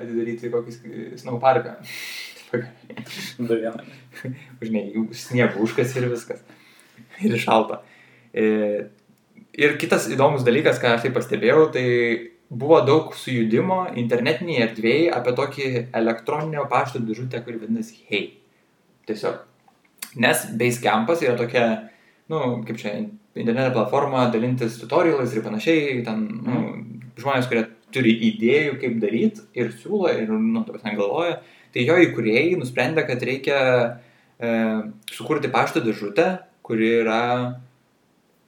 atidaryti 0.00 0.48
kokį 0.54 0.78
snow 1.20 1.36
parką. 1.44 1.76
Du 3.36 3.52
vieną. 3.52 3.84
Žinai, 4.64 4.86
sniego 5.12 5.66
užkas 5.66 5.92
ir 6.00 6.08
viskas. 6.08 6.40
Ir 7.24 7.36
šalta. 7.40 7.80
E, 8.36 8.46
ir 9.56 9.76
kitas 9.80 10.08
įdomus 10.12 10.44
dalykas, 10.46 10.80
ką 10.82 10.96
aš 10.96 11.06
tai 11.06 11.12
pastebėjau, 11.14 11.68
tai 11.74 11.86
buvo 12.50 12.80
daug 12.86 13.14
sujudimo 13.18 13.86
internetinėje 13.98 14.64
erdvėje 14.68 15.12
apie 15.16 15.34
tokį 15.40 15.68
elektroninio 15.96 16.66
pašto 16.70 17.02
dėžutę, 17.02 17.42
kuri 17.44 17.62
vadinasi 17.62 18.02
Hey. 18.10 18.26
Tiesiog. 19.06 19.42
Nes 20.22 20.46
Basecampas 20.58 21.22
yra 21.22 21.36
tokia, 21.38 21.64
nu, 22.32 22.62
kaip 22.66 22.78
čia, 22.80 22.94
interneto 23.36 23.74
platforma, 23.74 24.26
dalintis 24.32 24.78
tutorialais 24.80 25.34
ir 25.34 25.44
panašiai, 25.44 26.00
ten, 26.06 26.24
nu, 26.46 26.62
žmonės, 27.20 27.48
kurie 27.50 27.66
turi 27.94 28.14
idėjų, 28.30 28.78
kaip 28.80 28.96
daryti 29.02 29.44
ir 29.56 29.70
siūlo 29.76 30.10
ir, 30.12 30.30
nu, 30.32 30.64
ta 30.64 30.74
prasme, 30.74 30.96
galvoja. 30.98 31.38
Tai 31.74 31.84
jo 31.84 31.96
įkūrėjai 32.06 32.56
nusprendė, 32.58 33.04
kad 33.08 33.22
reikia 33.26 33.58
e, 34.40 34.50
sukurti 35.12 35.50
pašto 35.52 35.82
dėžutę, 35.84 36.26
kuri 36.66 36.90
yra 37.02 37.22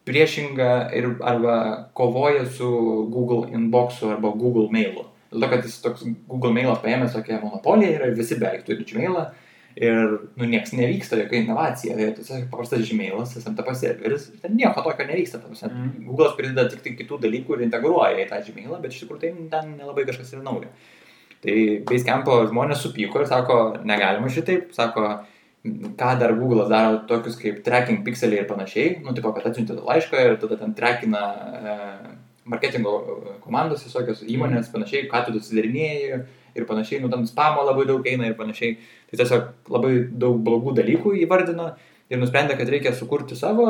priešinga 0.09 0.71
ir 0.97 1.11
arba 1.21 1.59
kovoja 1.95 2.47
su 2.47 2.71
Google 3.13 3.53
Inbox'u 3.55 4.11
arba 4.15 4.33
Google 4.35 4.69
Mail'u. 4.73 5.05
Dėl 5.29 5.45
to, 5.45 5.51
kad 5.53 5.67
jis 5.67 5.77
toks 5.85 6.07
Google 6.29 6.55
Mail'as 6.57 6.81
paėmęs 6.85 7.13
tokią 7.13 7.43
monopoliją 7.43 7.99
ir 7.99 8.17
visi 8.17 8.39
beveik 8.41 8.65
turi 8.65 8.87
Gmail'ą 8.89 9.27
ir, 9.79 10.15
nu, 10.41 10.47
nieks 10.49 10.73
nevyksta, 10.75 11.19
jokia 11.21 11.43
inovacija. 11.45 11.97
Tai 11.99 12.07
tiesiog 12.17 12.47
paprastas 12.53 12.87
Gmail'as, 12.89 13.35
SMTP 13.39 13.75
serveris, 13.77 14.29
ten 14.43 14.57
nieko 14.57 14.83
tokio 14.87 15.07
nevyksta. 15.11 15.43
Mm. 15.45 16.07
Google'as 16.09 16.37
prideda 16.39 16.65
tik 16.73 16.83
tai 16.87 16.95
kitų 16.99 17.21
dalykų 17.27 17.59
ir 17.59 17.67
integruoja 17.69 18.25
į 18.25 18.29
tą 18.31 18.41
Gmail'ą, 18.49 18.81
bet 18.83 18.97
iš 18.97 19.05
tikrųjų 19.05 19.25
tai 19.27 19.35
ten 19.53 19.75
nelabai 19.77 20.07
kažkas 20.09 20.33
yra 20.35 20.47
naujo. 20.47 20.73
Tai 21.45 21.57
Basecampo 21.87 22.41
žmonės 22.49 22.81
supyko 22.83 23.21
ir 23.23 23.29
sako, 23.31 23.59
negalima 23.87 24.33
šitaip, 24.33 24.73
sako, 24.75 25.13
ką 25.65 26.13
dar 26.21 26.33
Google'as 26.39 26.71
daro 26.71 27.03
tokius 27.09 27.37
kaip 27.41 27.63
tracking 27.67 28.05
pixeliai 28.07 28.45
ir 28.45 28.49
panašiai, 28.49 28.97
nu, 29.05 29.15
tipo, 29.17 29.33
kad 29.35 29.49
atsiuntė 29.51 29.79
laišką 29.83 30.25
ir 30.25 30.37
tada 30.43 30.59
ten 30.61 30.75
trackina 30.79 31.23
e, 31.59 31.77
marketingo 32.49 32.93
komandos 33.45 33.85
visokios 33.87 34.23
įmonės, 34.25 34.71
panašiai, 34.73 35.09
ką 35.11 35.25
tu 35.27 35.35
susidarinėjai 35.37 36.21
ir 36.59 36.67
panašiai, 36.69 37.03
nu, 37.03 37.11
tam 37.13 37.27
spamo 37.29 37.65
labai 37.67 37.87
daug 37.89 38.07
eina 38.09 38.29
ir 38.29 38.37
panašiai. 38.39 38.77
Tai 39.11 39.21
tiesiog 39.21 39.73
labai 39.75 39.93
daug 40.25 40.39
blogų 40.45 40.75
dalykų 40.79 41.15
įvardino 41.25 41.73
ir 42.09 42.21
nusprendė, 42.21 42.57
kad 42.59 42.71
reikia 42.73 42.95
sukurti 42.97 43.37
savo, 43.39 43.69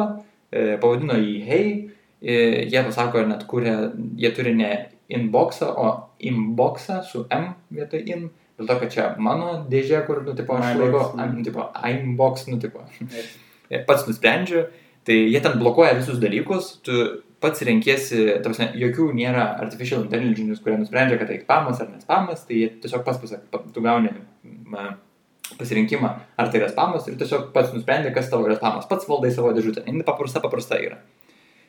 e, 0.50 0.76
pavadino 0.82 1.18
jį 1.18 1.34
Hey, 1.48 1.72
e, 2.20 2.66
jie 2.70 2.84
pasako, 2.84 3.24
net 3.26 3.46
kuria, 3.50 3.92
jie 4.18 4.32
turi 4.36 4.54
ne 4.54 4.72
inboxą, 5.08 5.72
o 5.72 5.88
inboxą 6.20 7.02
su 7.02 7.26
M 7.30 7.54
vietoj 7.70 8.04
in. 8.06 8.28
Dėl 8.58 8.66
to, 8.66 8.76
kad 8.80 8.90
čia 8.90 9.06
mano 9.22 9.52
dėžė, 9.70 10.02
kur, 10.08 10.24
nu, 10.26 10.34
tipo, 10.38 10.56
aš 10.58 10.74
laikau, 10.80 11.12
nu, 11.20 11.44
tipo, 11.46 11.68
inbox, 11.86 12.48
nu, 12.50 12.58
tipo. 12.62 12.82
Pats 13.88 14.06
nusprendžiu, 14.08 14.66
tai 15.06 15.18
jie 15.28 15.40
ten 15.44 15.58
blokuoja 15.60 15.98
visus 15.98 16.18
dalykus, 16.22 16.78
tu 16.82 17.02
pats 17.42 17.62
renkiesi, 17.68 18.24
tarsi, 18.42 18.66
jokių 18.80 19.12
nėra 19.14 19.44
artificial 19.62 20.02
intelligence, 20.02 20.62
kurie 20.64 20.78
nusprendžia, 20.80 21.20
kad 21.20 21.30
tai 21.30 21.36
spamas 21.42 21.82
ar 21.84 21.92
nespamas, 21.92 22.42
tai 22.48 22.62
jie 22.62 22.70
tiesiog 22.82 23.04
pats 23.06 23.20
pasak, 23.22 23.44
tu 23.74 23.84
gauni 23.84 24.10
ma, 24.42 24.88
pasirinkimą, 25.60 26.10
ar 26.36 26.50
tai 26.50 26.62
yra 26.62 26.72
spamas 26.72 27.06
ir 27.08 27.16
tiesiog 27.20 27.52
pats 27.54 27.70
nusprendė, 27.76 28.10
kas 28.16 28.28
tavo 28.32 28.48
yra 28.48 28.58
spamas, 28.58 28.88
pats 28.90 29.06
valdai 29.08 29.30
savo 29.34 29.52
dėžutę, 29.56 29.86
jinai 29.86 30.06
paprasta, 30.08 30.42
paprasta 30.44 30.80
yra. 30.82 30.98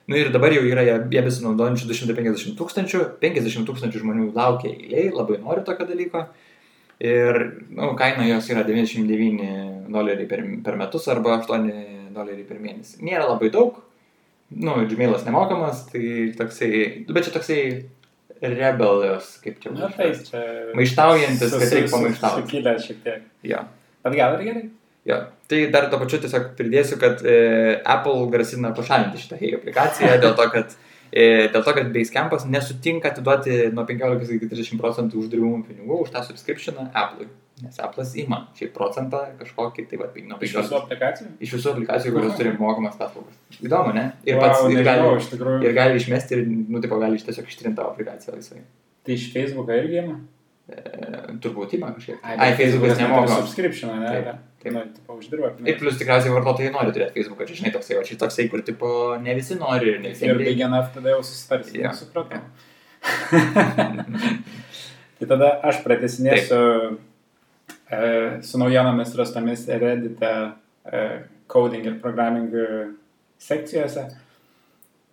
Nu 0.10 0.18
ir 0.18 0.32
dabar 0.34 0.50
jau 0.50 0.64
yra 0.66 0.82
jie 0.88 1.22
besinaudojančių 1.22 1.92
250 1.92 2.58
tūkstančių, 2.58 3.02
50 3.22 3.68
tūkstančių 3.70 4.02
žmonių 4.02 4.32
laukia 4.34 4.72
eiliai, 4.72 5.12
labai 5.14 5.38
nori 5.44 5.62
tokio 5.68 5.86
dalyko. 5.86 6.24
Ir 7.00 7.38
nu, 7.72 7.94
kaina 8.00 8.26
jos 8.28 8.50
yra 8.52 8.66
99 8.68 9.92
doleriai 9.94 10.28
per, 10.28 10.42
per 10.64 10.76
metus 10.80 11.08
arba 11.12 11.38
8 11.38 11.70
doleriai 12.16 12.48
per 12.48 12.60
mėnesį. 12.60 13.00
Nėra 13.08 13.30
labai 13.30 13.52
daug, 13.54 13.78
nu, 14.52 14.76
Gmailas 14.90 15.24
nemokamas, 15.28 15.86
tai 15.94 16.34
toksai, 16.36 16.72
bet 17.08 17.30
čia 17.30 17.36
toksai 17.38 17.62
rebelios, 18.42 19.38
kaip 19.44 19.62
čia 19.64 19.72
būtų. 19.72 19.86
Na 19.86 19.92
taip, 19.96 20.20
čia. 20.28 20.44
Maištaujantis, 20.78 21.56
kad 21.56 21.74
reikia 21.76 21.94
pamaištauti. 21.94 22.44
Sukilęs 22.44 22.86
šiek 22.88 23.02
tiek. 23.06 23.24
Jo. 23.48 23.64
Bet 24.06 24.16
gal 24.20 24.36
ir 24.38 24.46
gerai. 24.48 24.66
Jo. 25.10 25.18
Tai 25.50 25.60
dar 25.74 25.88
to 25.92 26.00
pačiu 26.02 26.20
tiesiog 26.24 26.52
pridėsiu, 26.60 27.00
kad 27.02 27.24
e, 27.26 27.36
Apple 27.88 28.28
grasina 28.32 28.72
pašalinti 28.76 29.24
šitą 29.24 29.40
Hey 29.40 29.56
aplikaciją 29.58 30.20
dėl 30.22 30.36
to, 30.38 30.48
kad, 30.54 30.76
dėl 31.12 31.64
to, 31.66 31.74
kad 31.76 31.92
Basecampas 31.94 32.46
nesutinka 32.50 33.12
atiduoti 33.14 33.70
nuo 33.74 33.86
15 33.90 34.34
iki 34.38 34.50
30 34.52 34.82
procentų 34.82 35.24
uždirbamų 35.24 35.64
pinigų 35.68 36.04
už 36.06 36.12
tą 36.14 36.24
subscriptioną 36.28 36.90
Apple'ui. 36.94 37.30
Nes 37.60 37.80
Apple'as 37.84 38.14
ima 38.16 38.46
šiaip 38.56 38.72
procentą 38.76 39.26
kažkokį, 39.40 39.86
tai 39.90 40.00
va, 40.00 40.08
nuo 40.16 40.38
15. 40.40 40.46
Iš 40.48 40.56
visų 40.56 40.78
aplikacijų? 40.80 41.32
Iš 41.44 41.56
visų 41.58 41.72
aplikacijų, 41.74 42.14
kurios 42.16 42.38
turi 42.40 42.54
mokamas 42.56 42.96
paslaugas. 43.00 43.40
Įdomu, 43.60 43.92
ne? 43.98 44.06
Ir 44.24 44.38
wow, 44.40 44.46
pats 44.46 44.62
ir 44.70 44.86
gali, 44.88 45.08
nežinau, 45.18 45.56
ir 45.66 45.76
gali 45.76 46.00
išmesti 46.00 46.38
ir, 46.38 46.46
nu, 46.48 46.80
tipo, 46.84 47.00
gali 47.02 47.20
tiesiog 47.20 47.52
ištrinti 47.52 47.76
tavo 47.82 47.92
aplikaciją 47.92 48.38
laisvai. 48.38 48.64
Tai 49.04 49.18
iš 49.18 49.28
Facebook'o 49.34 49.76
irgi 49.76 50.00
ima? 50.06 50.16
E, 50.72 51.19
turbūt 51.44 51.74
ima 51.78 51.92
kažkiek. 51.96 52.20
Ai, 52.24 52.54
Facebook'as 52.60 53.02
nemoka. 53.02 53.42
Subscription, 53.42 53.92
ne? 54.02 54.14
Taip. 54.14 54.46
Tai, 54.60 54.72
nu, 54.76 54.82
tipo, 54.96 55.16
uždirba. 55.16 55.54
Ir 55.64 55.78
plus 55.80 55.96
tikriausiai 56.00 56.34
vartotojai 56.36 56.72
nori 56.76 56.92
turėti 56.96 57.16
Facebooką, 57.16 57.46
čia 57.48 57.62
žinai 57.62 57.72
toksai, 57.72 57.96
o 57.96 58.04
čia 58.04 58.18
toksai, 58.20 58.50
kur 58.52 58.64
tipo 58.68 58.90
ne 59.24 59.36
visi 59.38 59.56
nori 59.60 59.94
ir 59.94 60.02
ne 60.04 60.12
visi. 60.12 60.28
Ir 60.28 60.42
enough 60.52 60.92
tada 60.96 61.14
jau 61.14 61.22
susitarsi, 61.24 61.78
yeah. 61.80 61.96
supratau. 61.96 62.44
tai 65.20 65.30
tada 65.32 65.54
aš 65.72 65.80
pratesinėsiu 65.86 66.60
e, 67.88 68.02
su 68.44 68.60
naujienomis 68.60 69.16
rastomis 69.16 69.64
Reddit'e 69.72 70.34
e, 70.44 71.06
coding 71.48 71.88
ir 71.88 71.96
programming 72.04 72.52
sekcijose. 73.40 74.10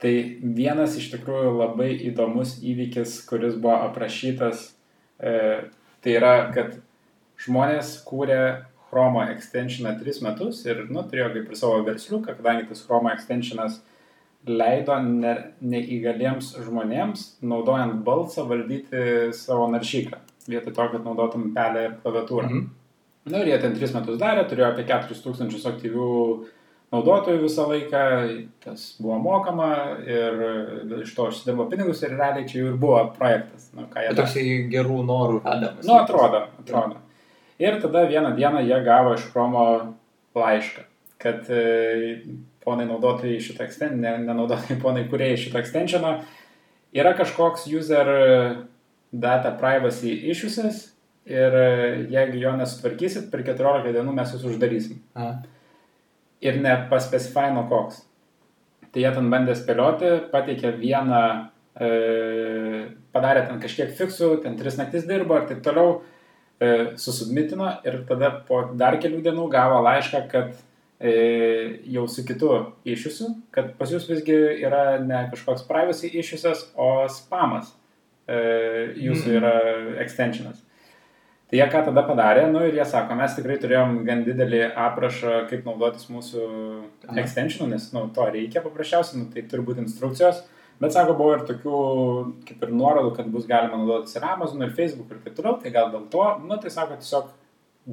Tai 0.02 0.12
vienas 0.42 0.98
iš 1.00 1.08
tikrųjų 1.14 1.54
labai 1.56 1.92
įdomus 2.10 2.58
įvykis, 2.66 3.20
kuris 3.28 3.54
buvo 3.56 3.78
aprašytas, 3.86 4.72
e, 5.22 5.32
tai 6.04 6.16
yra, 6.20 6.34
kad 6.54 6.78
žmonės 7.42 7.98
kūrė 8.06 8.40
Chrome 8.86 9.26
extensioną 9.32 9.96
3 9.98 10.22
metus 10.24 10.62
ir, 10.68 10.86
nu, 10.88 11.02
turėjo 11.08 11.32
kaip 11.34 11.50
ir 11.50 11.58
savo 11.58 11.82
versliuką, 11.86 12.36
kadangi 12.38 12.68
tas 12.70 12.84
Chrome 12.86 13.12
extensionas 13.12 13.80
leido 14.46 14.96
ne, 15.02 15.34
neįgaliems 15.60 16.52
žmonėms, 16.62 17.26
naudojant 17.42 17.98
balsą, 18.06 18.46
valdyti 18.46 19.32
savo 19.34 19.66
naršyklę, 19.72 20.20
vietoj 20.46 20.74
to, 20.76 20.88
kad 20.92 21.06
naudotum 21.06 21.50
pelę 21.56 21.88
ir 21.88 21.96
klaviatūrą. 22.04 22.50
Mhm. 22.50 22.66
Na 23.26 23.40
ir 23.42 23.50
jie 23.50 23.58
ten 23.58 23.74
3 23.74 23.96
metus 23.98 24.20
darė, 24.22 24.44
turėjo 24.46 24.68
apie 24.70 24.84
4000 24.86 25.66
aktyvių 25.72 26.10
naudotojų 26.94 27.42
visą 27.42 27.66
laiką, 27.70 28.02
tas 28.62 28.84
buvo 29.02 29.18
mokama 29.22 29.70
ir 30.06 30.42
iš 31.02 31.14
to 31.16 31.28
užsidirbo 31.30 31.66
pinigus 31.70 32.02
ir 32.04 32.14
realiai 32.14 32.46
čia 32.48 32.60
jau 32.60 32.70
ir 32.70 32.78
buvo 32.80 33.00
projektas. 33.16 33.70
Nu, 33.74 33.88
toksai 33.90 34.46
gerų 34.72 35.00
norų 35.08 35.40
vedamas. 35.44 35.86
Nu, 35.86 35.96
atrodo, 35.98 36.46
atrodo. 36.62 37.00
Ir 37.58 37.80
tada 37.82 38.04
vieną 38.08 38.34
dieną 38.36 38.62
jie 38.68 38.78
gavo 38.84 39.14
iš 39.16 39.24
Chromo 39.32 39.66
laišką, 40.36 40.84
kad 41.22 41.48
e, 41.50 41.62
ponai 42.64 42.84
naudotojai 42.88 43.40
šito 43.40 43.64
extensiono, 43.64 44.02
ne, 44.02 44.16
nenaudotojai 44.28 44.78
ponai 44.82 45.06
kuriejai 45.10 45.40
šito 45.46 45.58
extensiono, 45.62 46.18
yra 46.96 47.14
kažkoks 47.16 47.66
user 47.72 48.10
data 49.12 49.54
privacy 49.56 50.12
issues 50.30 50.84
ir 51.26 51.58
e, 51.58 51.68
jeigu 52.12 52.38
jo 52.44 52.54
nesutvarkysit, 52.60 53.30
per 53.32 53.42
14 53.46 53.94
dienų 53.96 54.14
mes 54.14 54.34
jūs 54.36 54.46
uždarysim. 54.52 55.00
A. 55.16 55.32
Ir 56.44 56.58
nepaspecifino 56.60 57.64
koks. 57.70 58.02
Tai 58.92 59.02
jie 59.02 59.12
ten 59.12 59.30
bandė 59.32 59.54
spėlioti, 59.56 60.10
pateikė 60.32 60.74
vieną, 60.80 61.22
e, 61.76 61.88
padarė 63.12 63.46
ten 63.48 63.60
kažkiek 63.60 63.94
fiksų, 63.96 64.30
ten 64.44 64.56
tris 64.60 64.78
naktis 64.80 65.06
dirbo 65.08 65.36
ir 65.36 65.48
taip 65.50 65.62
toliau, 65.64 66.02
e, 66.60 66.96
susubmitino 67.00 67.70
ir 67.84 68.02
tada 68.08 68.30
po 68.48 68.62
dar 68.72 68.98
kelių 69.00 69.22
dienų 69.24 69.48
gavo 69.52 69.82
laišką, 69.84 70.22
kad 70.32 70.54
e, 71.00 71.16
jau 71.92 72.06
su 72.08 72.24
kitu 72.24 72.52
išiusiu, 72.88 73.32
kad 73.52 73.74
pas 73.80 73.92
jūs 73.92 74.08
visgi 74.08 74.36
yra 74.64 74.98
ne 75.04 75.26
kažkoks 75.32 75.66
privacy 75.68 76.12
iššiusas, 76.12 76.70
o 76.76 77.08
spamas. 77.12 77.74
E, 78.26 78.38
jūsų 78.98 79.34
yra 79.38 79.52
extensionas. 80.02 80.58
Tai 81.46 81.58
jie 81.60 81.66
ką 81.70 81.84
tada 81.86 82.02
padarė, 82.02 82.48
nu 82.50 82.64
ir 82.66 82.74
jie 82.74 82.84
sako, 82.90 83.14
mes 83.14 83.36
tikrai 83.36 83.54
turėjom 83.62 84.00
gan 84.08 84.24
didelį 84.26 84.64
aprašą, 84.88 85.44
kaip 85.50 85.62
naudotis 85.68 86.08
mūsų 86.10 86.46
extensionu, 87.22 87.68
nes 87.70 87.86
nu, 87.94 88.02
to 88.16 88.26
reikia 88.34 88.64
paprasčiausiai, 88.64 89.20
nu, 89.20 89.28
tai 89.30 89.44
turi 89.46 89.62
būti 89.68 89.84
instrukcijos. 89.84 90.42
Bet 90.82 90.92
sako, 90.92 91.14
buvo 91.16 91.36
ir 91.36 91.44
tokių 91.48 91.76
kaip 92.48 92.66
ir 92.66 92.74
nuorodų, 92.74 93.14
kad 93.16 93.30
bus 93.32 93.46
galima 93.48 93.78
naudotis 93.78 94.18
ir 94.18 94.26
Amazon, 94.26 94.66
ir 94.66 94.74
Facebook 94.76 95.14
ir 95.14 95.22
taip 95.22 95.38
toliau, 95.38 95.54
tai 95.62 95.70
gal 95.72 95.92
dėl 95.94 96.08
to, 96.12 96.26
nu 96.42 96.58
tai 96.60 96.72
sako, 96.74 96.98
tiesiog 97.00 97.30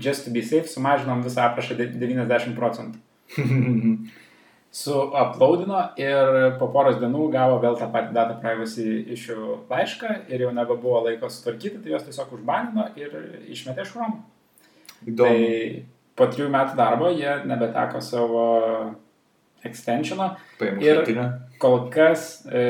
just 0.08 0.26
to 0.26 0.34
be 0.34 0.42
safe 0.42 0.68
sumažinom 0.68 1.22
visą 1.24 1.46
aprašą 1.46 1.78
de- 1.78 1.94
90 1.94 2.58
procentų. 2.58 2.98
Suuploadino 4.74 5.80
ir 6.02 6.56
po 6.58 6.66
poros 6.74 6.98
dienų 6.98 7.28
gavo 7.36 7.60
vėl 7.62 7.76
tą 7.78 7.92
patį 7.94 8.16
data 8.16 8.40
privacy 8.42 9.04
išių 9.14 9.36
laišką 9.70 10.16
ir 10.34 10.48
jau 10.48 10.50
nebebuvo 10.56 11.04
laiko 11.06 11.30
sutvarkyti, 11.30 11.84
tai 11.84 11.94
juos 11.94 12.08
tiesiog 12.08 12.32
užbanino 12.40 12.88
ir 12.98 13.14
išmetė 13.54 13.86
iš 13.86 13.92
Chrome. 13.94 14.24
Įdomu. 15.06 15.30
Tai 15.30 15.86
po 16.18 16.30
trijų 16.34 16.50
metų 16.56 16.80
darbo 16.80 17.12
jie 17.14 17.36
nebeteko 17.46 18.02
savo 18.02 18.48
extensiono. 19.64 20.32
Paimų 20.58 20.82
ir- 20.82 20.98
šaltinio. 21.04 21.30
Kol 21.62 21.80
kas 21.94 22.26
e, 22.50 22.66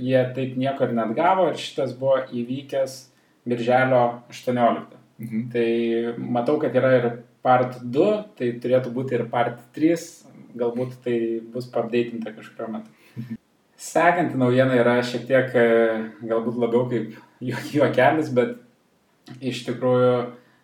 jie 0.00 0.24
taip 0.34 0.56
nieko 0.58 0.88
ir 0.88 0.96
net 0.96 1.12
gavo 1.14 1.50
ir 1.52 1.60
šitas 1.60 1.92
buvo 1.98 2.22
įvykęs 2.24 2.96
birželio 3.44 4.22
18. 4.32 4.96
Mhm. 5.20 5.48
Tai 5.52 5.68
matau, 6.18 6.56
kad 6.58 6.74
yra 6.74 6.96
ir 6.96 7.10
part 7.44 7.76
2, 7.84 8.12
tai 8.38 8.54
turėtų 8.64 8.90
būti 8.96 9.14
ir 9.18 9.28
part 9.28 9.60
3, 9.76 10.23
galbūt 10.58 10.98
tai 11.04 11.16
bus 11.52 11.66
pabdeitinta 11.72 12.34
kažkurio 12.34 12.70
metu. 12.76 13.38
Sekanti 13.80 14.38
naujiena 14.38 14.76
yra 14.78 14.98
šiek 15.04 15.26
tiek 15.28 15.56
e, 15.58 15.66
galbūt 16.24 16.60
labiau 16.62 16.86
kaip 16.90 17.16
juo- 17.42 17.64
juokelis, 17.74 18.30
bet 18.36 18.56
iš 19.44 19.64
tikrųjų 19.68 20.14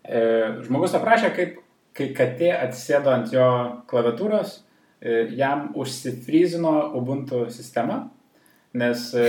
e, 0.05 0.23
žmogus 0.67 0.95
aprašė, 0.99 1.33
kaip 1.37 1.59
kai 1.97 2.11
katė 2.17 2.53
atsisėdo 2.55 3.11
ant 3.13 3.35
jo 3.35 3.47
klaviatūros, 3.91 4.61
e, 5.03 5.27
jam 5.37 5.71
užsifryzino 5.75 6.75
Ubuntu 6.97 7.49
sistema, 7.51 8.05
nes 8.73 9.09
e, 9.19 9.27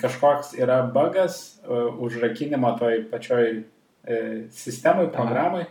kažkoks 0.00 0.54
yra 0.56 0.80
bugas 0.94 1.58
e, 1.60 1.82
užrakinimo 2.06 2.72
toj 2.80 3.02
pačioj 3.10 3.50
e, 3.52 4.20
sistemai, 4.56 5.10
programai, 5.12 5.66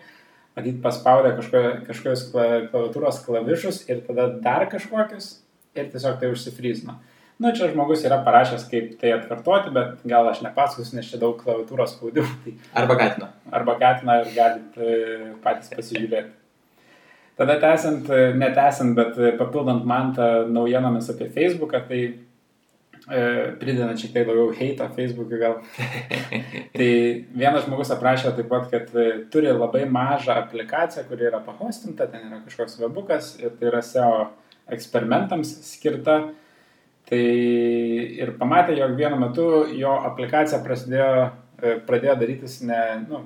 matyt, 0.55 0.77
paspaudė 0.83 1.33
kažko- 1.39 1.85
kažkokius 1.87 2.23
kla- 2.31 2.67
klaviatūros 2.71 3.19
klavišus 3.25 3.83
ir 3.89 4.01
tada 4.07 4.29
dar 4.41 4.65
kažkokius 4.71 5.41
ir 5.75 5.89
tiesiog 5.91 6.19
tai 6.21 6.29
užsifryzino. 6.31 6.95
Nu, 7.39 7.51
čia 7.51 7.67
žmogus 7.67 8.05
yra 8.07 8.21
parašęs, 8.23 8.63
kaip 8.71 8.93
tai 9.01 9.09
atkartoti, 9.11 9.73
bet 9.75 10.05
gal 10.07 10.29
aš 10.31 10.39
nepasakosiu, 10.45 10.95
nes 10.95 11.09
čia 11.11 11.17
daug 11.19 11.35
klaviatūros 11.43 11.97
spaudimų. 11.97 12.29
Tai 12.45 12.53
Arba 12.83 12.95
katino. 12.95 13.27
arba 13.51 13.75
katiną 13.81 14.15
ir 14.21 14.29
galit 14.37 14.77
e, 14.79 15.33
patys 15.43 15.67
pasižiūrėti. 15.73 16.31
Tada 17.35 17.57
tęsiant, 17.59 18.07
e, 18.09 18.29
netęsiant, 18.39 18.95
bet 18.95 19.17
e, 19.19 19.33
papildant 19.35 19.83
man 19.83 20.13
tą 20.15 20.29
naujienomis 20.47 21.09
apie 21.11 21.27
Facebooką, 21.35 21.81
tai 21.89 21.99
pridedant 23.05 23.99
šiek 24.01 24.13
tiek 24.15 24.25
daugiau 24.25 24.53
heito 24.57 24.87
Facebook'ui 24.95 25.37
gal. 25.41 25.59
tai 26.77 26.89
vienas 27.37 27.67
žmogus 27.67 27.91
aprašė 27.93 28.31
taip 28.37 28.49
pat, 28.49 28.65
kad 28.71 28.89
e, 28.97 29.05
turi 29.33 29.51
labai 29.53 29.83
mažą 29.85 30.39
aplikaciją, 30.41 31.05
kuri 31.09 31.27
yra 31.29 31.43
pahostinta, 31.45 32.07
ten 32.09 32.31
yra 32.31 32.41
kažkoks 32.47 32.79
webukas 32.81 33.35
ir 33.41 33.53
tai 33.59 33.69
yra 33.69 33.83
SEO 33.85 34.25
eksperimentams 34.73 35.53
skirta. 35.67 36.19
Tai 37.05 37.21
ir 38.17 38.31
pamatė, 38.39 38.79
jog 38.79 38.95
vienu 38.97 39.19
metu 39.21 39.43
jo 39.77 39.91
aplikacija 40.07 40.63
prasidėjo, 40.65 41.09
e, 41.61 41.75
pradėjo 41.85 42.15
darytis 42.17 42.63
ne, 42.65 42.79
nu, 43.05 43.21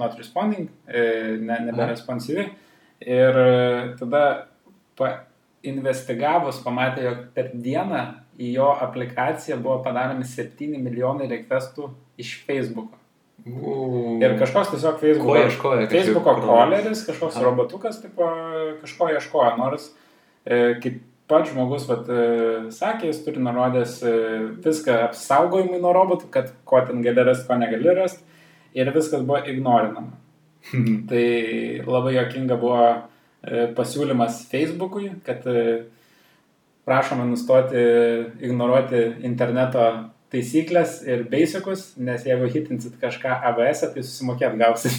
not 0.00 0.16
responding, 0.16 0.70
e, 0.88 1.36
ne, 1.36 1.58
neberesponsyvi. 1.66 2.46
Ir 3.04 3.42
e, 3.42 3.50
tada 4.00 4.22
pa, 4.96 5.12
investigavus 5.68 6.62
pamatė, 6.64 7.04
jog 7.04 7.20
per 7.36 7.52
dieną 7.52 8.06
į 8.38 8.52
jo 8.54 8.68
aplikaciją 8.86 9.58
buvo 9.62 9.80
padaromi 9.82 10.26
7 10.26 10.78
milijonai 10.78 11.26
requestų 11.30 11.90
iš 12.20 12.36
Facebook'o. 12.46 12.98
Uuu. 13.48 14.18
Ir 14.22 14.34
kažkoks 14.38 14.72
tiesiog 14.74 14.98
Ko 14.98 15.02
Facebook'o, 15.02 15.36
ieškojo? 15.44 15.82
kad 15.82 15.94
Facebook'o 15.94 16.34
koleris, 16.42 17.04
kažkoks 17.06 17.38
Aha. 17.38 17.44
robotukas, 17.46 18.00
tipo, 18.02 18.28
kažko 18.82 19.10
ieškojo, 19.14 19.52
nors 19.58 19.90
e, 20.44 20.78
kaip 20.82 21.02
pats 21.28 21.52
žmogus 21.52 21.86
vat, 21.88 22.08
e, 22.08 22.70
sakė, 22.74 23.10
jis 23.10 23.20
turi 23.26 23.42
nurodęs 23.44 23.98
e, 24.02 24.14
viską 24.64 24.96
apsaugojimui 25.10 25.80
nuo 25.82 25.92
robotų, 25.96 26.30
kad 26.34 26.50
ko 26.68 26.80
ten 26.88 27.02
gali 27.04 27.26
rasti, 27.26 27.46
ko 27.48 27.58
negali 27.60 27.94
rasti, 27.98 28.24
ir 28.78 28.90
viskas 28.94 29.26
buvo 29.26 29.42
ignorinama. 29.44 30.16
Tai 31.10 31.26
labai 31.86 32.16
jokinga 32.16 32.58
buvo 32.60 32.82
e, 32.88 33.68
pasiūlymas 33.76 34.42
Facebook'ui, 34.50 35.12
kad 35.26 35.46
e, 35.46 35.84
prašome 36.88 37.28
nustoti 37.28 37.82
ignoruoti 38.40 39.04
interneto 39.28 39.84
taisyklės 40.32 41.02
ir 41.08 41.24
basicus, 41.28 41.92
nes 42.00 42.24
jeigu 42.26 42.48
hitinsit 42.52 42.98
kažką 43.00 43.38
AWS, 43.50 43.86
tai 43.94 44.04
susimokėt 44.04 44.56
gausit. 44.60 44.96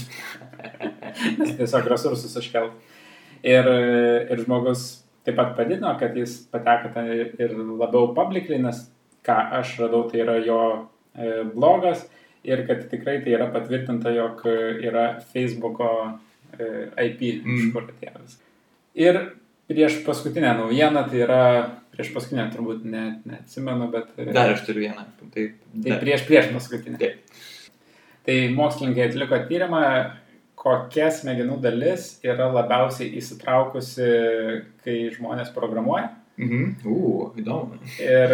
nes 1.40 1.58
tiesiog 1.58 1.90
resursus 1.90 2.38
iškelt. 2.40 2.96
Ir, 3.40 3.68
e, 3.68 4.16
ir 4.34 4.42
žmogus 4.44 4.86
taip 5.28 5.38
pat 5.40 5.54
padidino, 5.58 5.92
kad 6.00 6.16
jis 6.18 6.36
pateko 6.52 6.92
ten 6.96 7.12
ir 7.14 7.54
labiau 7.56 8.14
publicly, 8.18 8.60
nes 8.62 8.82
ką 9.26 9.38
aš 9.60 9.78
radau, 9.84 10.06
tai 10.10 10.24
yra 10.26 10.40
jo 10.44 10.62
e, 11.14 11.44
blogas 11.54 12.06
ir 12.48 12.66
kad 12.68 12.86
tikrai 12.92 13.20
tai 13.24 13.36
yra 13.38 13.50
patvirtinta, 13.54 14.12
jog 14.16 14.44
e, 14.50 14.58
yra 14.90 15.06
Facebook'o 15.34 15.92
e, 16.58 16.90
IP, 17.06 17.22
mm. 17.44 17.56
iš 17.56 17.70
kur 17.76 17.88
viskas. 17.92 18.40
Ir 18.98 19.22
prieš 19.70 20.00
paskutinę 20.06 20.56
naujieną, 20.58 21.04
tai 21.12 21.22
yra, 21.26 21.44
prieš 21.94 22.10
paskutinę 22.16 22.48
turbūt 22.54 22.86
net 22.90 23.28
neatsimenu, 23.30 23.90
bet... 23.94 24.10
e, 24.18 24.32
Dar 24.34 24.56
aš 24.56 24.66
turiu 24.66 24.88
vieną. 24.88 25.06
Tai, 25.34 25.46
Tai 25.86 26.00
prieš 26.02 26.26
prieš 26.30 26.50
paskutinę. 26.56 26.98
Taip. 27.02 27.38
Tai 28.26 28.38
mokslininkai 28.58 29.08
atliko 29.10 29.40
tyrimą, 29.50 29.84
kokia 30.60 31.08
smegenų 31.16 31.60
dalis 31.64 32.16
yra 32.26 32.50
labiausiai 32.52 33.14
įsitraukusi, 33.22 34.10
kai 34.84 34.98
žmonės 35.16 35.54
programuoja. 35.56 36.10
Mhm. 36.40 36.74
Uu, 36.88 37.30
įdomu. 37.40 37.80
Ir, 38.04 38.34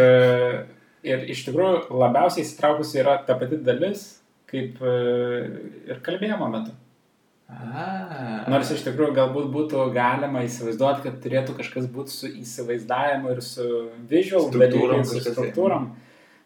ir 1.05 1.27
iš 1.33 1.45
tikrųjų 1.47 1.99
labiausiai 2.01 2.45
įsitraukusi 2.45 3.01
yra 3.01 3.19
ta 3.27 3.37
pati 3.39 3.59
dalis, 3.65 4.07
kaip 4.49 4.81
e, 4.81 4.95
ir 5.89 6.01
kalbėjimo 6.05 6.49
metu. 6.53 6.73
A. 7.45 8.45
Nors 8.49 8.71
iš 8.73 8.81
tikrųjų 8.87 9.13
galbūt 9.13 9.49
būtų 9.53 9.83
galima 9.93 10.41
įsivaizduoti, 10.47 11.03
kad 11.05 11.19
turėtų 11.21 11.53
kažkas 11.59 11.85
būti 11.93 12.13
su 12.13 12.29
įsivaizdavimu 12.41 13.35
ir 13.35 13.41
su 13.45 13.65
visual 14.09 14.47
Struktūrom 14.49 15.03
dalykais, 15.03 15.13
su 15.13 15.21
tai. 15.21 15.33
struktūrom. 15.35 15.87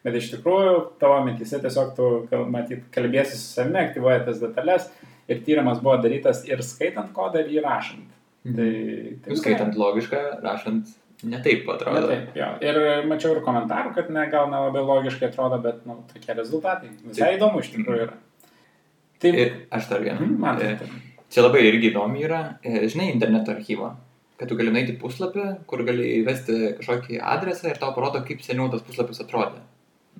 Bet 0.04 0.16
iš 0.16 0.30
tikrųjų 0.34 0.74
tavo 1.00 1.18
mintise 1.24 1.60
tiesiog 1.60 1.92
tu, 1.96 2.10
matyt, 2.52 2.86
kalbėsi 2.92 3.36
su 3.36 3.48
savimi, 3.56 3.80
aktyvuoji 3.82 4.26
tas 4.28 4.40
detalės 4.44 4.88
ir 5.30 5.42
tyrimas 5.46 5.80
buvo 5.80 5.96
darytas 6.04 6.44
ir 6.48 6.60
skaitant 6.64 7.12
kodą, 7.16 7.44
ir 7.44 7.60
įrašant. 7.60 8.08
Mhm. 8.44 8.56
Tai, 8.56 8.70
tai 9.24 9.40
skaitant 9.40 9.76
logišką, 9.80 10.22
rašant 10.44 10.92
netaip 11.24 11.68
atrodo. 11.68 12.08
taip, 12.08 12.32
jo. 12.36 12.48
Ir 12.64 12.80
mačiau 13.08 13.36
ir 13.36 13.44
komentarų, 13.44 13.92
kad 13.96 14.08
ne, 14.12 14.24
gal 14.32 14.48
nelabai 14.52 14.84
logiškai 14.84 15.28
atrodo, 15.28 15.60
bet 15.64 15.84
nu, 15.88 16.00
tokie 16.12 16.36
rezultatai. 16.36 16.92
Visai 17.04 17.34
įdomu 17.36 17.60
iš 17.60 17.72
tikrųjų 17.74 18.06
yra. 18.08 18.16
Taip, 19.20 19.34
Ir 19.34 19.50
aš 19.70 19.88
dar 19.90 20.00
vieną. 20.00 20.20
Mhm, 20.20 20.38
man 20.40 20.58
tai. 20.58 20.78
Čia 21.30 21.42
labai 21.46 21.60
irgi 21.68 21.92
įdomi 21.92 22.24
yra, 22.26 22.58
e, 22.64 22.86
žinai, 22.88 23.12
interneto 23.12 23.52
archyvą. 23.52 23.94
Kad 24.40 24.48
tu 24.48 24.56
gali 24.56 24.70
nueiti 24.72 24.96
puslapį, 24.98 25.66
kur 25.68 25.82
gali 25.84 26.22
įvesti 26.24 26.78
kažkokį 26.78 27.20
adresą 27.20 27.68
ir 27.70 27.76
tau 27.78 27.92
parodo, 27.92 28.24
kaip 28.26 28.40
seniau 28.40 28.70
tas 28.72 28.80
puslapis 28.82 29.20
atrodė. 29.20 29.60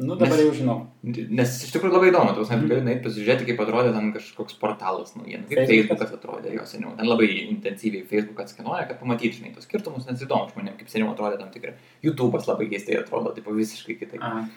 Nu, 0.00 0.14
dabar 0.16 0.36
Nes- 0.38 0.40
jau 0.44 0.52
žinau. 0.54 0.76
Nes 1.02 1.56
iš 1.64 1.72
tikrųjų 1.74 1.92
labai 1.92 2.10
įdomu, 2.12 2.34
tu 2.34 2.44
Mhm. 2.44 2.68
gali 2.68 2.80
nueiti 2.84 3.02
pasižiūrėti, 3.04 3.46
kaip 3.48 3.58
atrodė 3.58 3.92
ten 3.92 4.12
kažkoks 4.12 4.54
portalas 4.60 5.14
naujienų, 5.16 5.48
kaip 5.48 5.58
Facebookas? 5.58 5.98
Facebookas 5.98 6.12
atrodė 6.16 6.54
jo 6.54 6.62
seniau. 6.64 6.96
Ten 6.96 7.06
labai 7.06 7.26
intensyviai 7.50 8.04
Facebook 8.06 8.38
atskenuoja, 8.38 8.86
kad 8.88 9.00
pamatytum, 9.00 9.40
žinai, 9.42 9.54
tos 9.54 9.64
skirtumus, 9.66 10.06
nes 10.08 10.20
įdomu 10.22 10.48
žmonėms, 10.52 10.78
kaip 10.78 10.88
seniau 10.88 11.14
atrodė 11.14 11.38
tam 11.38 11.50
tikrai. 11.50 11.74
YouTube'as 12.04 12.46
labai 12.46 12.68
keistai 12.70 12.96
atrodo, 13.02 13.34
taip 13.34 13.44
visiškai 13.44 13.98
kitaip. 13.98 14.22
Aha. 14.22 14.48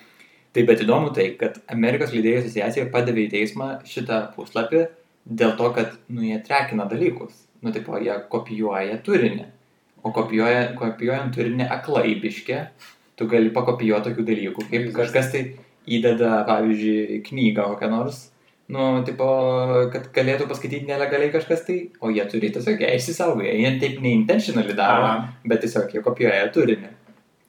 Tai 0.54 0.64
bet 0.70 0.84
įdomu 0.86 1.10
tai, 1.16 1.32
kad 1.40 1.58
Amerikos 1.74 2.12
leidėjų 2.14 2.44
asociacija 2.44 2.90
padavė 2.94 3.26
į 3.26 3.32
teismą 3.32 3.70
šitą 3.90 4.20
puslapį 4.36 4.84
dėl 5.26 5.56
to, 5.58 5.70
kad, 5.74 5.96
nu, 6.14 6.22
jie 6.28 6.38
trekina 6.46 6.86
dalykus. 6.90 7.34
Nu, 7.64 7.72
tipo, 7.74 7.96
jie 7.98 8.14
kopijuoja 8.30 9.00
turinį. 9.06 9.48
O 10.04 10.12
kopijuoja, 10.14 10.74
kopijuojant 10.78 11.34
turinį 11.34 11.70
aklaibiškė, 11.72 12.60
tu 13.18 13.28
gali 13.32 13.54
pakopijuoti 13.56 14.12
tokių 14.12 14.26
dalykų, 14.28 14.68
kaip 14.70 14.90
kažkas 14.98 15.32
tai 15.34 15.44
įdeda, 15.88 16.44
pavyzdžiui, 16.48 17.22
knygą 17.28 17.66
kokią 17.72 17.90
nors, 17.92 18.20
nu, 18.74 18.88
tipo, 19.08 19.28
kad 19.94 20.10
galėtų 20.16 20.48
paskaityti 20.50 20.90
nelegaliai 20.90 21.32
kažkas 21.34 21.64
tai, 21.68 21.78
o 22.04 22.12
jie 22.14 22.26
turi 22.32 22.52
tiesiog 22.54 22.84
ją 22.84 22.92
išsisaugoję. 22.98 23.56
Jie 23.60 23.72
taip 23.82 24.04
neintentionally 24.04 24.76
daro, 24.78 25.08
Aha. 25.10 25.32
bet 25.48 25.64
tiesiog 25.66 25.96
jie 25.96 26.04
kopijuoja 26.04 26.52
turinį. 26.56 26.92